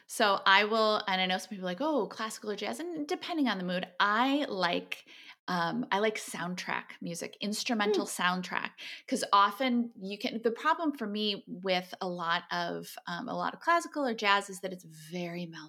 So 0.09 0.41
I 0.45 0.65
will, 0.65 1.01
and 1.07 1.21
I 1.21 1.27
know 1.27 1.39
some 1.39 1.51
people 1.51 1.65
are 1.67 1.71
like, 1.71 1.81
oh, 1.81 2.07
classical 2.09 2.51
or 2.51 2.57
jazz, 2.57 2.81
and 2.81 3.07
depending 3.07 3.47
on 3.49 3.59
the 3.59 3.65
mood, 3.65 3.87
I 4.01 4.45
like 4.49 5.05
Um, 5.51 5.85
I 5.91 5.99
like 5.99 6.17
soundtrack 6.17 6.93
music, 7.03 7.37
instrumental 7.41 8.07
mm. 8.07 8.21
soundtrack, 8.21 8.71
because 9.05 9.25
often 9.33 9.91
you 10.01 10.17
can. 10.17 10.41
The 10.45 10.53
problem 10.53 10.93
for 10.93 11.09
me 11.09 11.45
with 11.49 11.93
a 12.01 12.07
lot 12.07 12.45
of 12.53 12.87
um, 13.09 13.29
a 13.29 13.35
lot 13.35 13.53
of 13.53 13.59
classical 13.59 14.07
or 14.07 14.15
jazz 14.15 14.49
is 14.49 14.61
that 14.61 14.73
it's 14.73 14.87
very 15.11 15.47
mellow, 15.47 15.69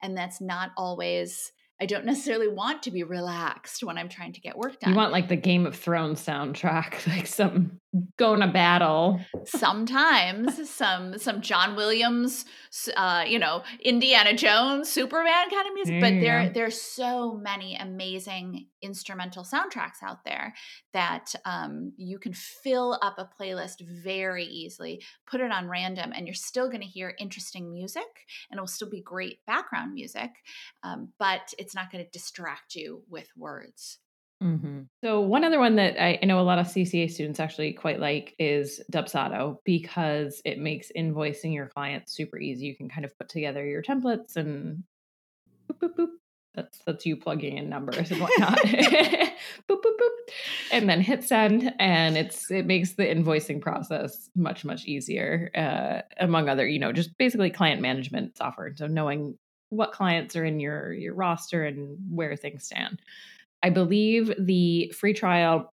and 0.00 0.16
that's 0.16 0.40
not 0.40 0.70
always 0.78 1.52
I 1.78 1.84
don't 1.84 2.04
necessarily 2.06 2.48
want 2.48 2.82
to 2.84 2.90
be 2.90 3.02
relaxed 3.02 3.84
when 3.84 3.98
I'm 3.98 4.08
trying 4.08 4.32
to 4.32 4.40
get 4.40 4.56
work 4.56 4.80
done. 4.80 4.90
You 4.90 4.96
want 4.96 5.12
like 5.12 5.28
the 5.28 5.36
Game 5.36 5.66
of 5.66 5.76
Thrones 5.76 6.24
soundtrack, 6.24 7.06
like 7.14 7.26
some 7.26 7.78
going 8.16 8.40
to 8.40 8.46
battle. 8.46 9.20
Sometimes 9.44 10.68
some 10.70 11.18
some 11.18 11.40
John 11.40 11.76
Williams, 11.76 12.44
uh, 12.96 13.24
you 13.26 13.38
know, 13.38 13.62
Indiana 13.80 14.34
Jones, 14.34 14.88
Superman 14.88 15.50
kind 15.50 15.66
of 15.66 15.74
music. 15.74 16.00
But 16.00 16.20
there 16.20 16.50
there's 16.50 16.80
so 16.80 17.34
many 17.34 17.76
amazing 17.76 18.66
instrumental 18.82 19.42
soundtracks 19.42 20.02
out 20.02 20.24
there 20.24 20.54
that 20.92 21.34
um, 21.44 21.92
you 21.96 22.18
can 22.18 22.32
fill 22.32 22.98
up 23.02 23.18
a 23.18 23.28
playlist 23.40 23.80
very 23.80 24.44
easily. 24.44 25.02
Put 25.26 25.40
it 25.40 25.50
on 25.50 25.68
random, 25.68 26.12
and 26.14 26.26
you're 26.26 26.34
still 26.34 26.68
going 26.68 26.82
to 26.82 26.86
hear 26.86 27.14
interesting 27.18 27.72
music, 27.72 28.26
and 28.50 28.58
it 28.58 28.60
will 28.60 28.66
still 28.66 28.90
be 28.90 29.00
great 29.00 29.44
background 29.46 29.92
music. 29.94 30.30
Um, 30.82 31.08
but 31.18 31.54
it's 31.58 31.74
not 31.74 31.90
going 31.90 32.04
to 32.04 32.10
distract 32.10 32.74
you 32.74 33.02
with 33.08 33.28
words. 33.36 33.98
Mm-hmm. 34.42 34.82
So 35.02 35.20
one 35.20 35.44
other 35.44 35.58
one 35.58 35.76
that 35.76 36.02
I, 36.02 36.18
I 36.22 36.26
know 36.26 36.38
a 36.38 36.42
lot 36.42 36.58
of 36.58 36.66
CCA 36.66 37.10
students 37.10 37.40
actually 37.40 37.72
quite 37.72 38.00
like 38.00 38.34
is 38.38 38.82
Dubsado 38.92 39.58
because 39.64 40.42
it 40.44 40.58
makes 40.58 40.92
invoicing 40.96 41.54
your 41.54 41.68
clients 41.68 42.12
super 42.12 42.38
easy. 42.38 42.66
You 42.66 42.76
can 42.76 42.88
kind 42.88 43.04
of 43.04 43.16
put 43.18 43.28
together 43.28 43.64
your 43.64 43.82
templates 43.82 44.36
and 44.36 44.84
boop, 45.70 45.78
boop, 45.78 45.96
boop. 45.96 46.08
That's 46.54 46.78
that's 46.86 47.04
you 47.04 47.16
plugging 47.16 47.58
in 47.58 47.68
numbers 47.68 48.10
and 48.10 48.20
whatnot. 48.20 48.58
boop, 48.64 49.32
boop, 49.68 49.82
boop. 49.84 50.16
And 50.72 50.88
then 50.88 51.02
hit 51.02 51.22
send, 51.22 51.72
and 51.78 52.16
it's 52.16 52.50
it 52.50 52.66
makes 52.66 52.94
the 52.94 53.04
invoicing 53.04 53.60
process 53.60 54.30
much 54.34 54.64
much 54.64 54.86
easier. 54.86 55.50
Uh, 55.54 56.00
among 56.18 56.48
other, 56.48 56.66
you 56.66 56.78
know, 56.78 56.92
just 56.92 57.16
basically 57.18 57.50
client 57.50 57.82
management 57.82 58.36
software. 58.38 58.74
So 58.74 58.86
knowing 58.86 59.36
what 59.68 59.92
clients 59.92 60.36
are 60.36 60.44
in 60.44 60.60
your 60.60 60.92
your 60.92 61.14
roster 61.14 61.64
and 61.64 61.98
where 62.08 62.36
things 62.36 62.64
stand. 62.64 63.00
I 63.66 63.70
believe 63.70 64.32
the 64.38 64.92
free 64.96 65.12
trial 65.12 65.72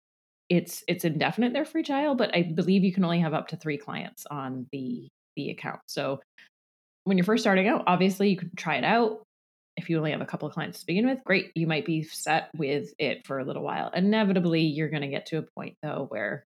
it's 0.48 0.82
it's 0.88 1.04
indefinite 1.04 1.52
their 1.52 1.64
free 1.64 1.84
trial, 1.84 2.16
but 2.16 2.34
I 2.34 2.42
believe 2.42 2.82
you 2.82 2.92
can 2.92 3.04
only 3.04 3.20
have 3.20 3.32
up 3.32 3.48
to 3.48 3.56
3 3.56 3.78
clients 3.78 4.26
on 4.28 4.66
the 4.72 5.08
the 5.36 5.50
account. 5.50 5.80
So 5.86 6.20
when 7.04 7.16
you're 7.16 7.24
first 7.24 7.44
starting 7.44 7.68
out, 7.68 7.84
obviously 7.86 8.30
you 8.30 8.36
could 8.36 8.56
try 8.56 8.76
it 8.76 8.84
out. 8.84 9.22
If 9.76 9.88
you 9.88 9.98
only 9.98 10.10
have 10.10 10.20
a 10.20 10.26
couple 10.26 10.48
of 10.48 10.54
clients 10.54 10.80
to 10.80 10.86
begin 10.86 11.06
with, 11.06 11.22
great, 11.24 11.52
you 11.54 11.68
might 11.68 11.86
be 11.86 12.02
set 12.02 12.48
with 12.56 12.88
it 12.98 13.24
for 13.24 13.38
a 13.38 13.44
little 13.44 13.62
while. 13.62 13.90
Inevitably, 13.94 14.62
you're 14.62 14.88
going 14.88 15.02
to 15.02 15.08
get 15.08 15.26
to 15.26 15.38
a 15.38 15.42
point 15.42 15.76
though 15.80 16.06
where 16.08 16.44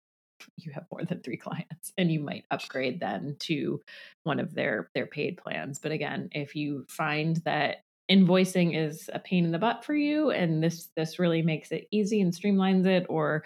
you 0.58 0.72
have 0.72 0.84
more 0.92 1.04
than 1.06 1.20
3 1.20 1.36
clients 1.46 1.92
and 1.96 2.12
you 2.12 2.20
might 2.20 2.44
upgrade 2.50 3.00
then 3.00 3.36
to 3.40 3.80
one 4.24 4.40
of 4.40 4.54
their 4.54 4.90
their 4.94 5.06
paid 5.06 5.38
plans. 5.38 5.78
But 5.78 5.92
again, 5.92 6.28
if 6.32 6.54
you 6.54 6.84
find 6.90 7.36
that 7.46 7.78
invoicing 8.10 8.76
is 8.76 9.08
a 9.12 9.18
pain 9.18 9.44
in 9.44 9.52
the 9.52 9.58
butt 9.58 9.84
for 9.84 9.94
you 9.94 10.30
and 10.30 10.62
this 10.62 10.88
this 10.96 11.18
really 11.18 11.42
makes 11.42 11.70
it 11.70 11.86
easy 11.90 12.20
and 12.20 12.32
streamlines 12.32 12.86
it 12.86 13.06
or 13.08 13.44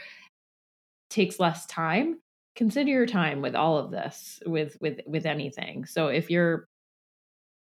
takes 1.11 1.39
less 1.39 1.67
time 1.67 2.17
consider 2.57 2.91
your 2.91 3.07
time 3.07 3.43
with 3.43 3.55
all 3.55 3.79
of 3.79 3.91
this 3.91 4.41
with 4.47 4.77
with 4.81 5.01
with 5.07 5.27
anything. 5.27 5.85
So 5.85 6.09
if 6.09 6.31
your 6.31 6.69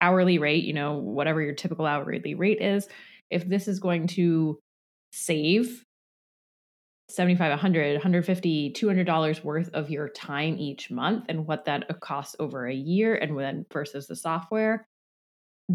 hourly 0.01 0.37
rate 0.37 0.63
you 0.63 0.73
know 0.73 0.93
whatever 0.93 1.41
your 1.41 1.53
typical 1.53 1.85
hourly 1.85 2.33
rate 2.33 2.61
is 2.61 2.87
if 3.29 3.47
this 3.47 3.67
is 3.67 3.79
going 3.79 4.07
to 4.07 4.57
save 5.11 5.83
75 7.09 7.49
100 7.49 7.93
150 7.95 8.71
200 8.71 9.03
dollars 9.03 9.43
worth 9.43 9.69
of 9.73 9.89
your 9.89 10.07
time 10.07 10.55
each 10.57 10.89
month 10.89 11.25
and 11.27 11.45
what 11.45 11.65
that 11.65 11.99
costs 11.99 12.35
over 12.39 12.65
a 12.65 12.73
year 12.73 13.15
and 13.15 13.37
then 13.37 13.65
versus 13.73 14.07
the 14.07 14.15
software 14.15 14.87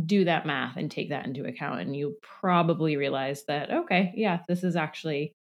do 0.07 0.24
that 0.24 0.46
math 0.46 0.76
and 0.76 0.90
take 0.90 1.11
that 1.11 1.26
into 1.26 1.44
account 1.44 1.80
and 1.80 1.94
you 1.94 2.16
probably 2.40 2.96
realize 2.96 3.44
that 3.46 3.70
okay 3.70 4.12
yeah 4.16 4.40
this 4.48 4.64
is 4.64 4.74
actually 4.74 5.33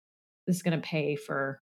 this 0.45 0.57
is 0.57 0.61
going 0.61 0.79
to 0.79 0.87
pay 0.87 1.15
for 1.15 1.59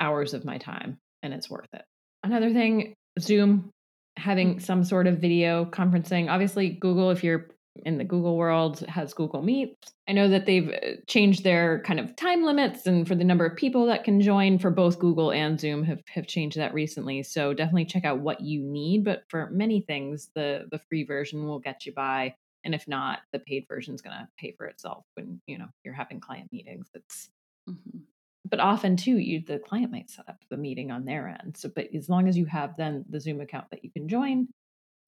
hours 0.00 0.34
of 0.34 0.44
my 0.44 0.58
time 0.58 0.98
and 1.22 1.32
it's 1.32 1.48
worth 1.48 1.68
it 1.72 1.84
another 2.24 2.52
thing 2.52 2.94
zoom 3.20 3.70
having 4.16 4.56
mm. 4.56 4.62
some 4.62 4.82
sort 4.82 5.06
of 5.06 5.18
video 5.18 5.64
conferencing 5.64 6.28
obviously 6.28 6.68
google 6.68 7.10
if 7.10 7.22
you're 7.22 7.48
in 7.84 7.98
the 7.98 8.04
Google 8.04 8.36
world 8.36 8.80
has 8.80 9.14
Google 9.14 9.42
Meet. 9.42 9.76
I 10.08 10.12
know 10.12 10.28
that 10.28 10.46
they've 10.46 10.68
uh, 10.68 11.00
changed 11.06 11.44
their 11.44 11.80
kind 11.82 12.00
of 12.00 12.16
time 12.16 12.42
limits 12.42 12.86
and 12.86 13.06
for 13.06 13.14
the 13.14 13.24
number 13.24 13.46
of 13.46 13.56
people 13.56 13.86
that 13.86 14.04
can 14.04 14.20
join 14.20 14.58
for 14.58 14.70
both 14.70 14.98
Google 14.98 15.32
and 15.32 15.58
Zoom 15.58 15.82
have, 15.84 16.02
have 16.08 16.26
changed 16.26 16.56
that 16.56 16.74
recently. 16.74 17.22
So 17.22 17.54
definitely 17.54 17.86
check 17.86 18.04
out 18.04 18.20
what 18.20 18.40
you 18.40 18.62
need. 18.62 19.04
But 19.04 19.24
for 19.28 19.50
many 19.50 19.80
things, 19.80 20.30
the 20.34 20.66
the 20.70 20.78
free 20.78 21.04
version 21.04 21.46
will 21.46 21.58
get 21.58 21.86
you 21.86 21.92
by. 21.92 22.34
And 22.64 22.74
if 22.74 22.86
not, 22.86 23.20
the 23.32 23.38
paid 23.38 23.66
version 23.68 23.94
is 23.94 24.02
going 24.02 24.16
to 24.16 24.28
pay 24.38 24.52
for 24.52 24.66
itself 24.66 25.04
when 25.14 25.40
you 25.46 25.58
know 25.58 25.68
you're 25.84 25.94
having 25.94 26.20
client 26.20 26.50
meetings. 26.52 26.88
It's 26.94 27.30
mm-hmm. 27.68 27.98
but 28.48 28.60
often 28.60 28.96
too, 28.96 29.18
you 29.18 29.42
the 29.46 29.58
client 29.58 29.92
might 29.92 30.10
set 30.10 30.28
up 30.28 30.38
the 30.50 30.56
meeting 30.56 30.90
on 30.90 31.04
their 31.04 31.28
end. 31.28 31.56
So, 31.56 31.70
but 31.74 31.88
as 31.94 32.08
long 32.08 32.28
as 32.28 32.36
you 32.36 32.46
have 32.46 32.76
then 32.76 33.04
the 33.08 33.20
Zoom 33.20 33.40
account 33.40 33.70
that 33.70 33.84
you 33.84 33.90
can 33.90 34.08
join 34.08 34.48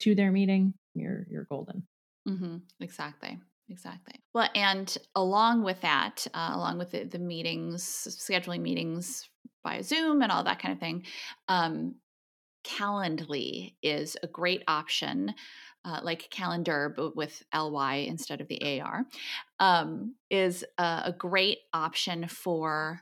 to 0.01 0.15
their 0.15 0.33
meeting, 0.33 0.75
you're 0.95 1.27
you're 1.31 1.45
golden. 1.45 1.85
Mm-hmm. 2.29 2.57
Exactly. 2.81 3.39
Exactly. 3.69 4.15
Well, 4.35 4.49
and 4.55 4.97
along 5.15 5.63
with 5.63 5.81
that, 5.81 6.27
uh, 6.35 6.51
along 6.55 6.79
with 6.79 6.91
the, 6.91 7.05
the, 7.05 7.19
meetings, 7.19 7.85
scheduling 8.21 8.61
meetings 8.61 9.29
via 9.63 9.83
Zoom 9.83 10.21
and 10.21 10.31
all 10.31 10.45
that 10.45 10.59
kind 10.61 10.75
of 10.75 10.81
thing, 10.81 11.07
um, 11.49 11.95
Calendly 12.65 13.75
is 13.83 14.17
a 14.23 14.27
great 14.27 14.63
option, 14.69 15.35
uh, 15.85 16.01
like 16.03 16.31
calendar, 16.31 16.93
but 16.95 17.17
with 17.17 17.43
ly 17.53 17.95
instead 17.97 18.41
of 18.41 18.49
the 18.49 18.81
ar, 18.81 19.05
um, 19.59 20.15
is 20.31 20.65
a, 20.79 21.03
a 21.07 21.15
great 21.17 21.59
option 21.73 22.29
for 22.29 23.01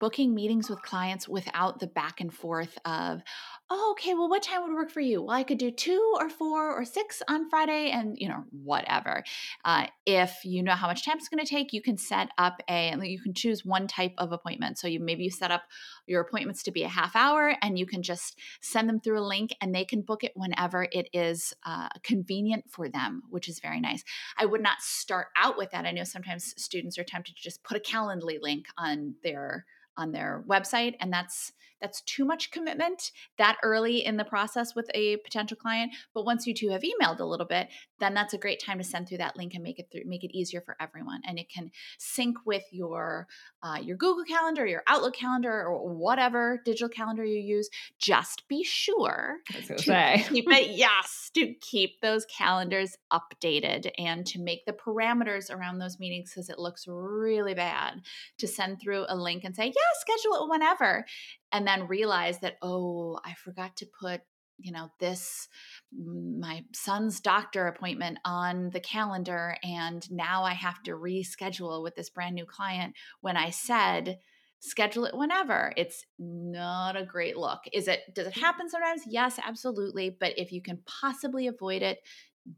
booking 0.00 0.34
meetings 0.34 0.70
with 0.70 0.82
clients 0.82 1.28
without 1.28 1.78
the 1.78 1.86
back 1.86 2.20
and 2.20 2.32
forth 2.32 2.78
of, 2.84 3.22
oh, 3.70 3.92
okay, 3.92 4.12
well, 4.12 4.28
what 4.28 4.42
time 4.42 4.62
would 4.62 4.74
work 4.74 4.90
for 4.90 5.00
you? 5.00 5.22
Well, 5.22 5.36
I 5.36 5.44
could 5.44 5.58
do 5.58 5.70
two 5.70 6.14
or 6.18 6.28
four 6.28 6.74
or 6.74 6.84
six 6.84 7.22
on 7.28 7.48
Friday 7.48 7.90
and, 7.90 8.16
you 8.18 8.28
know, 8.28 8.44
whatever. 8.50 9.24
Uh, 9.64 9.86
if 10.04 10.44
you 10.44 10.62
know 10.62 10.74
how 10.74 10.88
much 10.88 11.04
time 11.04 11.16
it's 11.16 11.28
going 11.28 11.44
to 11.44 11.50
take, 11.50 11.72
you 11.72 11.80
can 11.80 11.96
set 11.96 12.28
up 12.36 12.60
a, 12.68 12.94
you 13.02 13.20
can 13.20 13.32
choose 13.32 13.64
one 13.64 13.86
type 13.86 14.12
of 14.18 14.32
appointment. 14.32 14.78
So 14.78 14.88
you 14.88 15.00
maybe 15.00 15.24
you 15.24 15.30
set 15.30 15.50
up 15.50 15.62
your 16.06 16.20
appointments 16.20 16.62
to 16.64 16.70
be 16.70 16.82
a 16.82 16.88
half 16.88 17.16
hour 17.16 17.56
and 17.62 17.78
you 17.78 17.86
can 17.86 18.02
just 18.02 18.38
send 18.60 18.88
them 18.88 19.00
through 19.00 19.20
a 19.20 19.24
link 19.24 19.54
and 19.60 19.74
they 19.74 19.84
can 19.84 20.02
book 20.02 20.22
it 20.22 20.32
whenever 20.34 20.86
it 20.92 21.08
is 21.12 21.54
uh, 21.64 21.88
convenient 22.02 22.64
for 22.68 22.88
them, 22.88 23.22
which 23.30 23.48
is 23.48 23.60
very 23.60 23.80
nice. 23.80 24.04
I 24.36 24.44
would 24.44 24.62
not 24.62 24.80
start 24.80 25.28
out 25.36 25.56
with 25.56 25.70
that. 25.70 25.86
I 25.86 25.92
know 25.92 26.04
sometimes 26.04 26.54
students 26.62 26.98
are 26.98 27.04
tempted 27.04 27.36
to 27.36 27.42
just 27.42 27.62
put 27.64 27.76
a 27.76 27.80
Calendly 27.80 28.38
link 28.40 28.66
on 28.76 29.14
their 29.22 29.66
on 29.96 30.12
their 30.12 30.42
website 30.48 30.94
and 31.00 31.12
that's 31.12 31.52
that's 31.82 32.00
too 32.02 32.24
much 32.24 32.50
commitment 32.50 33.10
that 33.36 33.58
early 33.62 34.04
in 34.04 34.16
the 34.16 34.24
process 34.24 34.74
with 34.74 34.90
a 34.94 35.16
potential 35.18 35.56
client 35.56 35.92
but 36.14 36.24
once 36.24 36.46
you 36.46 36.54
two 36.54 36.70
have 36.70 36.82
emailed 36.82 37.20
a 37.20 37.24
little 37.24 37.46
bit 37.46 37.68
then 38.02 38.14
that's 38.14 38.34
a 38.34 38.38
great 38.38 38.60
time 38.60 38.78
to 38.78 38.84
send 38.84 39.08
through 39.08 39.18
that 39.18 39.36
link 39.36 39.54
and 39.54 39.62
make 39.62 39.78
it 39.78 39.88
through 39.90 40.02
make 40.06 40.24
it 40.24 40.36
easier 40.36 40.60
for 40.60 40.76
everyone. 40.80 41.22
And 41.24 41.38
it 41.38 41.48
can 41.48 41.70
sync 41.98 42.36
with 42.44 42.64
your 42.70 43.28
uh, 43.62 43.78
your 43.80 43.96
google 43.96 44.24
calendar 44.24 44.66
your 44.66 44.82
outlook 44.88 45.14
calendar 45.14 45.64
or 45.64 45.88
whatever 45.88 46.60
digital 46.64 46.88
calendar 46.88 47.24
you 47.24 47.40
use. 47.40 47.70
Just 47.98 48.48
be 48.48 48.64
sure 48.64 49.36
to 49.66 49.78
say. 49.78 50.24
keep 50.28 50.50
it 50.50 50.70
yes 50.76 51.30
to 51.34 51.54
keep 51.60 52.00
those 52.00 52.26
calendars 52.26 52.96
updated 53.12 53.90
and 53.98 54.26
to 54.26 54.40
make 54.40 54.64
the 54.66 54.72
parameters 54.72 55.50
around 55.50 55.78
those 55.78 55.98
meetings 55.98 56.30
because 56.30 56.48
it 56.48 56.58
looks 56.58 56.86
really 56.88 57.54
bad 57.54 58.02
to 58.38 58.48
send 58.48 58.80
through 58.80 59.04
a 59.08 59.16
link 59.16 59.44
and 59.44 59.54
say 59.54 59.66
yeah 59.66 59.72
schedule 60.00 60.44
it 60.44 60.50
whenever 60.50 61.04
and 61.52 61.66
then 61.66 61.86
realize 61.86 62.38
that 62.40 62.56
oh 62.62 63.18
i 63.24 63.34
forgot 63.34 63.76
to 63.76 63.86
put 64.00 64.20
you 64.58 64.72
know 64.72 64.88
this 65.00 65.48
my 65.92 66.64
son's 66.72 67.20
doctor 67.20 67.66
appointment 67.66 68.18
on 68.24 68.70
the 68.70 68.80
calendar 68.80 69.56
and 69.62 70.10
now 70.10 70.44
i 70.44 70.52
have 70.52 70.82
to 70.82 70.92
reschedule 70.92 71.82
with 71.82 71.94
this 71.94 72.10
brand 72.10 72.34
new 72.34 72.46
client 72.46 72.94
when 73.20 73.36
i 73.36 73.50
said 73.50 74.18
schedule 74.62 75.04
it 75.04 75.16
whenever. 75.16 75.72
It's 75.76 76.06
not 76.18 76.96
a 76.96 77.04
great 77.04 77.36
look. 77.36 77.58
Is 77.72 77.88
it 77.88 78.00
does 78.14 78.28
it 78.28 78.34
mm. 78.34 78.40
happen 78.40 78.70
sometimes? 78.70 79.02
Yes 79.06 79.38
absolutely 79.44 80.16
but 80.18 80.38
if 80.38 80.52
you 80.52 80.62
can 80.62 80.78
possibly 80.86 81.48
avoid 81.48 81.82
it 81.82 81.98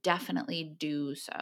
definitely 0.02 0.74
do 0.78 1.14
so. 1.14 1.32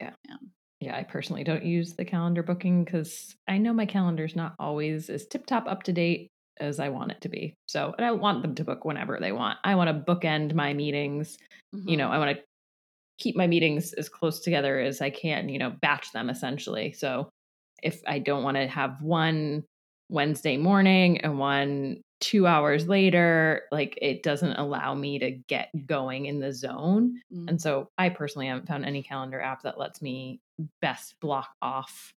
Yeah. 0.00 0.12
Yeah, 0.28 0.36
yeah 0.80 0.96
i 0.96 1.02
personally 1.02 1.42
don't 1.42 1.64
use 1.64 1.94
the 1.94 2.04
calendar 2.04 2.42
booking 2.42 2.84
because 2.84 3.34
i 3.48 3.58
know 3.58 3.72
my 3.72 3.86
calendar's 3.86 4.36
not 4.36 4.54
always 4.60 5.10
as 5.10 5.26
tip 5.26 5.44
top 5.44 5.66
up 5.66 5.82
to 5.84 5.92
date 5.92 6.30
as 6.60 6.80
I 6.80 6.88
want 6.88 7.12
it 7.12 7.20
to 7.22 7.28
be. 7.28 7.54
So, 7.66 7.94
and 7.96 8.06
I 8.06 8.12
want 8.12 8.42
them 8.42 8.54
to 8.56 8.64
book 8.64 8.84
whenever 8.84 9.18
they 9.20 9.32
want. 9.32 9.58
I 9.64 9.74
want 9.74 9.88
to 9.88 10.14
bookend 10.14 10.54
my 10.54 10.74
meetings. 10.74 11.38
Mm-hmm. 11.74 11.88
You 11.88 11.96
know, 11.96 12.06
mm-hmm. 12.06 12.14
I 12.14 12.18
want 12.18 12.36
to 12.36 12.42
keep 13.18 13.36
my 13.36 13.46
meetings 13.46 13.92
as 13.94 14.08
close 14.08 14.40
together 14.40 14.78
as 14.80 15.00
I 15.00 15.10
can, 15.10 15.48
you 15.48 15.58
know, 15.58 15.74
batch 15.82 16.12
them 16.12 16.30
essentially. 16.30 16.92
So, 16.92 17.28
if 17.82 18.00
I 18.06 18.18
don't 18.18 18.42
want 18.42 18.56
to 18.56 18.66
have 18.66 19.02
one 19.02 19.64
Wednesday 20.08 20.56
morning 20.56 21.20
and 21.20 21.38
one 21.38 22.02
two 22.20 22.46
hours 22.46 22.88
later, 22.88 23.62
like 23.70 23.96
it 24.00 24.22
doesn't 24.22 24.54
allow 24.54 24.94
me 24.94 25.18
to 25.18 25.30
get 25.30 25.70
going 25.86 26.26
in 26.26 26.40
the 26.40 26.52
zone. 26.52 27.20
Mm. 27.32 27.50
And 27.50 27.62
so 27.62 27.88
I 27.96 28.08
personally 28.08 28.48
haven't 28.48 28.66
found 28.66 28.84
any 28.84 29.02
calendar 29.02 29.40
app 29.40 29.62
that 29.62 29.78
lets 29.78 30.02
me 30.02 30.40
best 30.80 31.14
block 31.20 31.50
off 31.62 32.12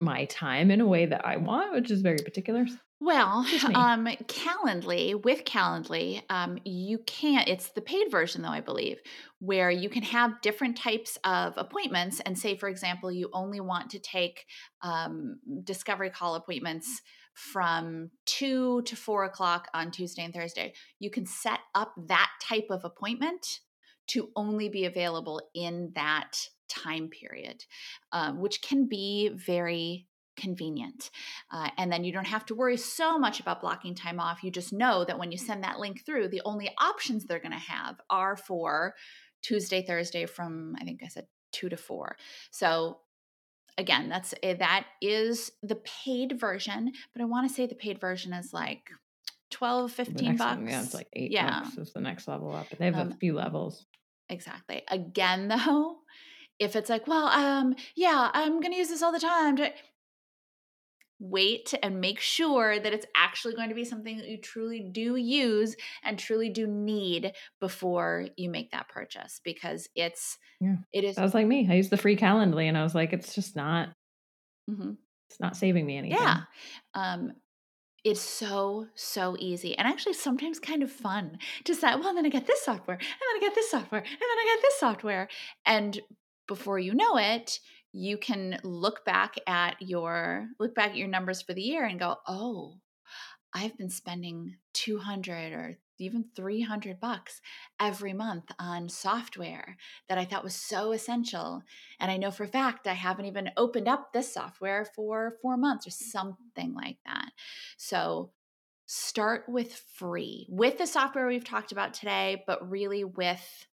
my 0.00 0.24
time 0.26 0.70
in 0.70 0.80
a 0.80 0.86
way 0.86 1.06
that 1.06 1.24
I 1.24 1.36
want, 1.36 1.72
which 1.72 1.90
is 1.90 2.02
very 2.02 2.18
particular. 2.18 2.66
Well, 2.98 3.46
um, 3.74 4.06
Calendly 4.26 5.22
with 5.22 5.44
Calendly, 5.44 6.22
um, 6.30 6.58
you 6.64 6.98
can't. 7.06 7.46
It's 7.46 7.68
the 7.68 7.82
paid 7.82 8.10
version, 8.10 8.40
though 8.40 8.48
I 8.48 8.62
believe, 8.62 9.00
where 9.38 9.70
you 9.70 9.90
can 9.90 10.02
have 10.02 10.40
different 10.40 10.78
types 10.78 11.18
of 11.22 11.54
appointments. 11.58 12.20
And 12.20 12.38
say, 12.38 12.56
for 12.56 12.68
example, 12.70 13.12
you 13.12 13.28
only 13.34 13.60
want 13.60 13.90
to 13.90 13.98
take 13.98 14.46
um, 14.82 15.38
discovery 15.64 16.08
call 16.08 16.36
appointments 16.36 17.02
from 17.34 18.10
two 18.24 18.80
to 18.82 18.96
four 18.96 19.24
o'clock 19.24 19.68
on 19.74 19.90
Tuesday 19.90 20.24
and 20.24 20.32
Thursday. 20.32 20.72
You 20.98 21.10
can 21.10 21.26
set 21.26 21.60
up 21.74 21.92
that 22.08 22.30
type 22.42 22.68
of 22.70 22.84
appointment 22.84 23.60
to 24.08 24.30
only 24.36 24.70
be 24.70 24.86
available 24.86 25.42
in 25.54 25.92
that 25.96 26.48
time 26.68 27.08
period, 27.08 27.64
um, 28.12 28.40
which 28.40 28.62
can 28.62 28.88
be 28.88 29.28
very 29.34 30.06
convenient. 30.36 31.10
Uh, 31.50 31.70
and 31.78 31.90
then 31.90 32.04
you 32.04 32.12
don't 32.12 32.26
have 32.26 32.46
to 32.46 32.54
worry 32.54 32.76
so 32.76 33.18
much 33.18 33.40
about 33.40 33.60
blocking 33.60 33.94
time 33.94 34.20
off. 34.20 34.44
You 34.44 34.50
just 34.50 34.72
know 34.72 35.04
that 35.04 35.18
when 35.18 35.32
you 35.32 35.38
send 35.38 35.64
that 35.64 35.78
link 35.78 36.04
through, 36.04 36.28
the 36.28 36.42
only 36.44 36.70
options 36.78 37.24
they're 37.24 37.38
going 37.40 37.52
to 37.52 37.58
have 37.58 38.00
are 38.10 38.36
for 38.36 38.94
Tuesday, 39.42 39.82
Thursday 39.82 40.26
from, 40.26 40.76
I 40.80 40.84
think 40.84 41.02
I 41.02 41.08
said 41.08 41.26
two 41.52 41.68
to 41.68 41.76
four. 41.76 42.16
So 42.50 42.98
again, 43.78 44.08
that's 44.08 44.34
eh, 44.42 44.54
that 44.54 44.86
is 45.00 45.52
the 45.62 45.76
paid 45.76 46.38
version, 46.38 46.92
but 47.12 47.22
I 47.22 47.26
want 47.26 47.48
to 47.48 47.54
say 47.54 47.66
the 47.66 47.74
paid 47.74 48.00
version 48.00 48.32
is 48.32 48.52
like 48.52 48.90
12, 49.50 49.92
15 49.92 50.36
bucks. 50.36 50.56
One, 50.56 50.68
yeah, 50.68 50.82
it's 50.82 50.94
like 50.94 51.08
eight 51.12 51.30
yeah. 51.30 51.60
bucks 51.60 51.78
is 51.78 51.92
the 51.92 52.00
next 52.00 52.28
level 52.28 52.54
up. 52.54 52.66
They 52.76 52.86
have 52.86 52.96
um, 52.96 53.12
a 53.12 53.16
few 53.16 53.34
levels. 53.34 53.86
Exactly. 54.28 54.82
Again, 54.88 55.48
though, 55.48 55.98
if 56.58 56.74
it's 56.74 56.90
like, 56.90 57.06
well, 57.06 57.28
um, 57.28 57.74
yeah, 57.94 58.30
I'm 58.32 58.60
gonna 58.60 58.76
use 58.76 58.88
this 58.88 59.02
all 59.02 59.12
the 59.12 59.20
time. 59.20 59.56
Wait 61.18 61.72
and 61.82 62.00
make 62.00 62.20
sure 62.20 62.78
that 62.78 62.92
it's 62.92 63.06
actually 63.16 63.54
going 63.54 63.68
to 63.68 63.74
be 63.74 63.84
something 63.84 64.18
that 64.18 64.28
you 64.28 64.38
truly 64.38 64.88
do 64.92 65.16
use 65.16 65.74
and 66.04 66.18
truly 66.18 66.50
do 66.50 66.66
need 66.66 67.32
before 67.60 68.26
you 68.36 68.50
make 68.50 68.70
that 68.70 68.88
purchase 68.88 69.40
because 69.44 69.88
it's 69.94 70.38
yeah. 70.60 70.76
it 70.92 71.04
is. 71.04 71.18
I 71.18 71.22
was 71.22 71.34
like 71.34 71.46
me. 71.46 71.66
I 71.70 71.74
used 71.74 71.90
the 71.90 71.96
free 71.96 72.16
Calendly 72.16 72.64
and 72.64 72.76
I 72.76 72.82
was 72.82 72.94
like, 72.94 73.12
it's 73.12 73.34
just 73.34 73.56
not. 73.56 73.88
Mm-hmm. 74.70 74.92
It's 75.30 75.40
not 75.40 75.56
saving 75.56 75.86
me 75.86 75.98
anything. 75.98 76.18
Yeah. 76.18 76.40
Um, 76.94 77.32
it's 78.04 78.20
so 78.20 78.86
so 78.94 79.36
easy 79.40 79.76
and 79.76 79.88
actually 79.88 80.12
sometimes 80.12 80.60
kind 80.60 80.84
of 80.84 80.92
fun 80.92 81.36
to 81.64 81.74
say 81.74 81.88
well 81.96 82.14
then 82.14 82.24
i 82.24 82.28
get 82.28 82.46
this 82.46 82.62
software 82.62 82.94
and 82.94 83.04
then 83.04 83.36
i 83.36 83.38
get 83.40 83.52
this 83.56 83.68
software 83.68 84.00
and 84.00 84.08
then 84.08 84.28
i 84.38 84.54
get 84.54 84.62
this 84.62 84.78
software 84.78 85.28
and 85.64 86.00
before 86.46 86.78
you 86.78 86.94
know 86.94 87.16
it, 87.16 87.58
you 87.96 88.18
can 88.18 88.60
look 88.64 89.04
back 89.04 89.36
at 89.46 89.80
your 89.80 90.48
look 90.60 90.74
back 90.74 90.90
at 90.90 90.96
your 90.96 91.08
numbers 91.08 91.42
for 91.42 91.54
the 91.54 91.62
year 91.62 91.84
and 91.86 91.98
go, 92.00 92.16
"Oh, 92.26 92.80
I've 93.54 93.76
been 93.78 93.90
spending 93.90 94.58
200 94.74 95.52
or 95.52 95.78
even 95.98 96.30
300 96.36 97.00
bucks 97.00 97.40
every 97.80 98.12
month 98.12 98.52
on 98.58 98.88
software 98.90 99.76
that 100.08 100.18
I 100.18 100.26
thought 100.26 100.44
was 100.44 100.54
so 100.54 100.92
essential. 100.92 101.62
And 102.00 102.10
I 102.10 102.18
know 102.18 102.30
for 102.30 102.44
a 102.44 102.48
fact 102.48 102.86
I 102.86 102.92
haven't 102.94 103.24
even 103.26 103.50
opened 103.56 103.88
up 103.88 104.12
this 104.12 104.32
software 104.34 104.84
for 104.84 105.38
4 105.42 105.56
months 105.56 105.86
or 105.86 105.90
something 105.90 106.74
like 106.74 106.98
that." 107.06 107.30
So, 107.78 108.32
start 108.86 109.48
with 109.48 109.74
free 109.74 110.46
with 110.50 110.78
the 110.78 110.86
software 110.86 111.26
we've 111.26 111.44
talked 111.44 111.72
about 111.72 111.94
today, 111.94 112.44
but 112.46 112.68
really 112.70 113.04
with 113.04 113.66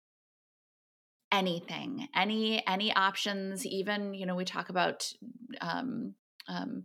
anything 1.33 2.09
any 2.14 2.64
any 2.66 2.95
options 2.95 3.66
even 3.66 4.14
you 4.14 4.27
know 4.27 4.35
we 4.35 4.45
talk 4.45 4.68
about 4.68 5.11
um, 5.61 6.14
um, 6.49 6.85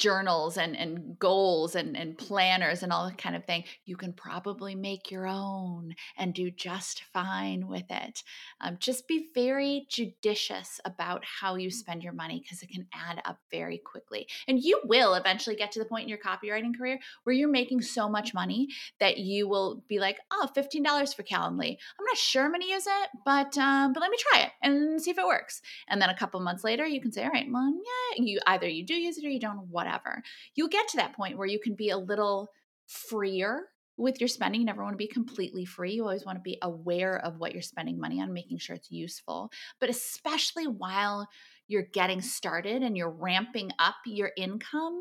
journals 0.00 0.56
and, 0.56 0.74
and 0.76 1.18
goals 1.18 1.76
and, 1.76 1.96
and 1.96 2.16
planners 2.16 2.82
and 2.82 2.90
all 2.90 3.06
that 3.06 3.18
kind 3.18 3.36
of 3.36 3.44
thing, 3.44 3.62
you 3.84 3.96
can 3.96 4.14
probably 4.14 4.74
make 4.74 5.10
your 5.10 5.26
own 5.26 5.94
and 6.16 6.32
do 6.32 6.50
just 6.50 7.02
fine 7.12 7.68
with 7.68 7.84
it. 7.90 8.24
Um, 8.62 8.78
just 8.80 9.06
be 9.06 9.28
very 9.34 9.86
judicious 9.90 10.80
about 10.86 11.22
how 11.24 11.56
you 11.56 11.70
spend 11.70 12.02
your 12.02 12.14
money 12.14 12.40
because 12.42 12.62
it 12.62 12.70
can 12.70 12.86
add 12.94 13.20
up 13.26 13.38
very 13.50 13.76
quickly. 13.76 14.26
And 14.48 14.58
you 14.58 14.80
will 14.84 15.14
eventually 15.14 15.54
get 15.54 15.70
to 15.72 15.78
the 15.78 15.84
point 15.84 16.04
in 16.04 16.08
your 16.08 16.18
copywriting 16.18 16.76
career 16.76 16.98
where 17.24 17.36
you're 17.36 17.50
making 17.50 17.82
so 17.82 18.08
much 18.08 18.32
money 18.32 18.68
that 19.00 19.18
you 19.18 19.48
will 19.48 19.84
be 19.86 19.98
like, 19.98 20.18
oh, 20.32 20.48
$15 20.56 21.14
for 21.14 21.22
Calendly. 21.24 21.76
I'm 21.98 22.06
not 22.06 22.16
sure 22.16 22.44
I'm 22.44 22.52
going 22.52 22.62
to 22.62 22.66
use 22.66 22.86
it, 22.86 23.10
but, 23.26 23.56
um, 23.58 23.92
but 23.92 24.00
let 24.00 24.10
me 24.10 24.16
try 24.18 24.40
it 24.44 24.50
and 24.62 25.00
see 25.00 25.10
if 25.10 25.18
it 25.18 25.26
works. 25.26 25.60
And 25.88 26.00
then 26.00 26.08
a 26.08 26.16
couple 26.16 26.40
months 26.40 26.64
later, 26.64 26.86
you 26.86 27.02
can 27.02 27.12
say, 27.12 27.22
all 27.24 27.30
right, 27.30 27.46
well, 27.50 27.70
yeah, 27.70 28.24
you 28.24 28.40
either 28.46 28.66
you 28.66 28.86
do 28.86 28.94
use 28.94 29.18
it 29.18 29.26
or 29.26 29.28
you 29.28 29.38
don't, 29.38 29.68
whatever 29.68 29.89
whatever. 29.90 30.22
You'll 30.54 30.68
get 30.68 30.88
to 30.88 30.96
that 30.98 31.14
point 31.14 31.38
where 31.38 31.46
you 31.46 31.58
can 31.58 31.74
be 31.74 31.90
a 31.90 31.98
little 31.98 32.50
freer 32.86 33.64
with 33.96 34.20
your 34.20 34.28
spending. 34.28 34.60
You 34.60 34.66
never 34.66 34.82
want 34.82 34.94
to 34.94 34.98
be 34.98 35.06
completely 35.06 35.64
free. 35.64 35.92
You 35.92 36.04
always 36.04 36.24
want 36.24 36.38
to 36.38 36.42
be 36.42 36.58
aware 36.62 37.18
of 37.24 37.38
what 37.38 37.52
you're 37.52 37.62
spending 37.62 38.00
money 38.00 38.20
on, 38.20 38.32
making 38.32 38.58
sure 38.58 38.76
it's 38.76 38.90
useful. 38.90 39.50
But 39.78 39.90
especially 39.90 40.66
while 40.66 41.28
you're 41.68 41.86
getting 41.92 42.20
started 42.20 42.82
and 42.82 42.96
you're 42.96 43.10
ramping 43.10 43.70
up 43.78 43.96
your 44.06 44.30
income, 44.36 45.00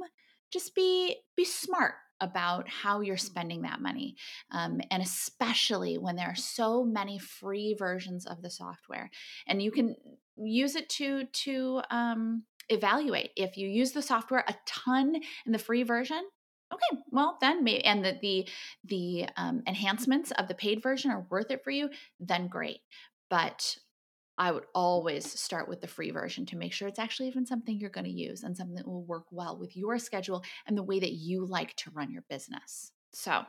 just 0.52 0.76
be 0.76 1.18
be 1.36 1.46
smart 1.46 1.94
about 2.22 2.68
how 2.68 3.00
you're 3.00 3.16
spending 3.16 3.62
that 3.62 3.80
money 3.80 4.14
um, 4.52 4.82
and 4.92 5.02
especially 5.02 5.98
when 5.98 6.18
there 6.18 6.28
are 6.28 6.36
so 6.36 6.84
many 6.84 7.18
free 7.18 7.74
versions 7.80 8.26
of 8.26 8.42
the 8.42 8.50
software 8.50 9.10
and 9.48 9.62
you 9.62 9.72
can 9.72 9.96
use 10.36 10.76
it 10.76 10.90
to 10.90 11.24
to 11.32 11.82
um, 11.92 12.44
evaluate. 12.70 13.32
If 13.36 13.58
you 13.58 13.68
use 13.68 13.92
the 13.92 14.02
software 14.02 14.44
a 14.48 14.56
ton 14.66 15.16
in 15.46 15.52
the 15.52 15.60
free 15.60 15.84
version 15.84 16.22
okay 16.72 17.02
well 17.12 17.38
then 17.42 17.64
maybe 17.64 17.84
and 17.84 18.06
the 18.06 18.18
the 18.22 18.48
the 18.86 19.28
um, 19.38 19.64
enhancements 19.68 20.32
of 20.32 20.48
the 20.48 20.54
paid 20.54 20.82
version 20.84 21.12
are 21.12 21.26
worth 21.30 21.52
it 21.52 21.64
for 21.64 21.72
you 21.72 21.90
then 22.20 22.48
great. 22.48 22.80
But 23.30 23.78
i 24.38 24.52
would 24.52 24.66
always 24.74 25.30
start 25.40 25.68
with 25.68 25.82
the 25.82 25.88
free 25.88 26.12
version 26.12 26.46
to 26.46 26.56
make 26.56 26.72
sure 26.74 26.88
it's 26.88 27.00
actually 27.00 27.28
even 27.28 27.46
something 27.46 27.78
you're 27.78 27.90
going 27.90 28.06
to 28.06 28.12
use 28.12 28.44
and 28.44 28.56
something 28.56 28.76
that 28.76 28.88
will 28.88 29.04
work 29.04 29.26
well 29.32 29.58
with 29.58 29.76
your 29.76 30.00
schedule 30.00 30.44
and 30.66 30.78
the 30.78 30.84
way 30.84 31.00
that 31.00 31.12
you 31.12 31.46
like 31.46 31.76
to 31.76 31.92
run 31.92 32.12
your 32.12 32.24
business. 32.30 32.92
So 33.12 33.44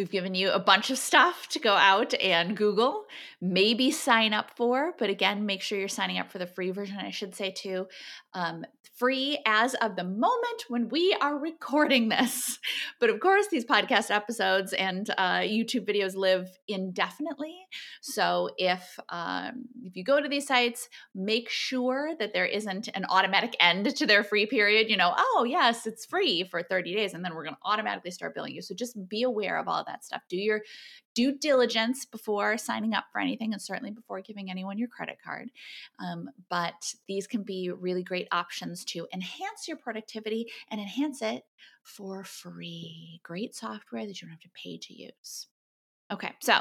We've 0.00 0.10
given 0.10 0.34
you 0.34 0.50
a 0.50 0.58
bunch 0.58 0.88
of 0.88 0.96
stuff 0.96 1.46
to 1.48 1.58
go 1.58 1.74
out 1.74 2.14
and 2.14 2.56
Google, 2.56 3.04
maybe 3.38 3.90
sign 3.90 4.32
up 4.32 4.50
for, 4.56 4.94
but 4.98 5.10
again, 5.10 5.44
make 5.44 5.60
sure 5.60 5.78
you're 5.78 5.88
signing 5.88 6.16
up 6.16 6.32
for 6.32 6.38
the 6.38 6.46
free 6.46 6.70
version. 6.70 6.96
I 6.96 7.10
should 7.10 7.34
say 7.34 7.50
too, 7.50 7.86
um, 8.32 8.64
free 9.00 9.38
as 9.46 9.72
of 9.74 9.96
the 9.96 10.04
moment 10.04 10.64
when 10.68 10.90
we 10.90 11.16
are 11.20 11.38
recording 11.38 12.08
this. 12.08 12.58
But 12.98 13.08
of 13.08 13.18
course, 13.18 13.46
these 13.48 13.64
podcast 13.64 14.10
episodes 14.10 14.74
and 14.74 15.08
uh, 15.16 15.38
YouTube 15.38 15.88
videos 15.88 16.14
live 16.14 16.48
indefinitely. 16.68 17.56
So 18.02 18.50
if 18.58 18.98
um, 19.08 19.64
if 19.84 19.96
you 19.96 20.04
go 20.04 20.20
to 20.20 20.28
these 20.28 20.46
sites, 20.46 20.90
make 21.14 21.48
sure 21.48 22.10
that 22.18 22.34
there 22.34 22.44
isn't 22.44 22.88
an 22.94 23.06
automatic 23.08 23.56
end 23.58 23.96
to 23.96 24.06
their 24.06 24.22
free 24.22 24.44
period. 24.44 24.90
You 24.90 24.98
know, 24.98 25.14
oh 25.16 25.46
yes, 25.48 25.86
it's 25.86 26.04
free 26.04 26.44
for 26.50 26.62
30 26.62 26.94
days, 26.94 27.14
and 27.14 27.24
then 27.24 27.34
we're 27.34 27.44
going 27.44 27.54
to 27.54 27.60
automatically 27.64 28.10
start 28.10 28.34
billing 28.34 28.54
you. 28.54 28.60
So 28.60 28.74
just 28.74 29.08
be 29.08 29.22
aware 29.22 29.58
of 29.58 29.66
all 29.66 29.84
that 29.90 30.04
stuff. 30.04 30.22
Do 30.28 30.36
your 30.36 30.62
due 31.14 31.36
diligence 31.36 32.04
before 32.04 32.56
signing 32.56 32.94
up 32.94 33.04
for 33.12 33.20
anything 33.20 33.52
and 33.52 33.60
certainly 33.60 33.90
before 33.90 34.20
giving 34.20 34.50
anyone 34.50 34.78
your 34.78 34.88
credit 34.88 35.18
card. 35.22 35.50
Um, 35.98 36.30
but 36.48 36.94
these 37.08 37.26
can 37.26 37.42
be 37.42 37.70
really 37.70 38.02
great 38.02 38.28
options 38.32 38.84
to 38.86 39.06
enhance 39.12 39.66
your 39.66 39.76
productivity 39.76 40.46
and 40.70 40.80
enhance 40.80 41.22
it 41.22 41.44
for 41.82 42.24
free. 42.24 43.20
Great 43.22 43.54
software 43.54 44.06
that 44.06 44.20
you 44.20 44.26
don't 44.26 44.32
have 44.32 44.40
to 44.40 44.50
pay 44.54 44.78
to 44.78 44.94
use. 44.94 45.48
Okay, 46.12 46.32
so 46.40 46.60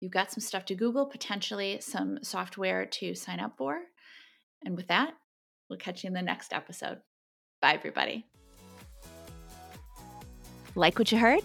you've 0.00 0.12
got 0.12 0.32
some 0.32 0.40
stuff 0.40 0.64
to 0.66 0.74
Google, 0.74 1.06
potentially 1.06 1.78
some 1.80 2.18
software 2.22 2.86
to 2.86 3.14
sign 3.14 3.40
up 3.40 3.56
for. 3.56 3.80
And 4.64 4.76
with 4.76 4.88
that, 4.88 5.14
we'll 5.68 5.78
catch 5.78 6.04
you 6.04 6.08
in 6.08 6.14
the 6.14 6.22
next 6.22 6.52
episode. 6.52 6.98
Bye, 7.60 7.74
everybody. 7.74 8.26
Like 10.74 10.98
what 10.98 11.10
you 11.10 11.18
heard? 11.18 11.40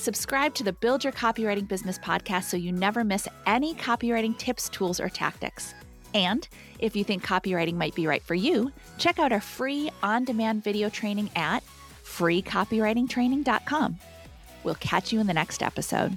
Subscribe 0.00 0.54
to 0.54 0.64
the 0.64 0.72
Build 0.72 1.04
Your 1.04 1.12
Copywriting 1.12 1.68
Business 1.68 1.98
podcast 1.98 2.44
so 2.44 2.56
you 2.56 2.72
never 2.72 3.04
miss 3.04 3.28
any 3.46 3.74
copywriting 3.74 4.34
tips, 4.38 4.70
tools, 4.70 4.98
or 4.98 5.10
tactics. 5.10 5.74
And 6.14 6.48
if 6.78 6.96
you 6.96 7.04
think 7.04 7.22
copywriting 7.22 7.74
might 7.74 7.94
be 7.94 8.06
right 8.06 8.22
for 8.22 8.34
you, 8.34 8.72
check 8.96 9.18
out 9.18 9.30
our 9.30 9.42
free 9.42 9.90
on 10.02 10.24
demand 10.24 10.64
video 10.64 10.88
training 10.88 11.28
at 11.36 11.62
freecopywritingtraining.com. 12.02 13.98
We'll 14.64 14.74
catch 14.76 15.12
you 15.12 15.20
in 15.20 15.26
the 15.26 15.34
next 15.34 15.62
episode. 15.62 16.16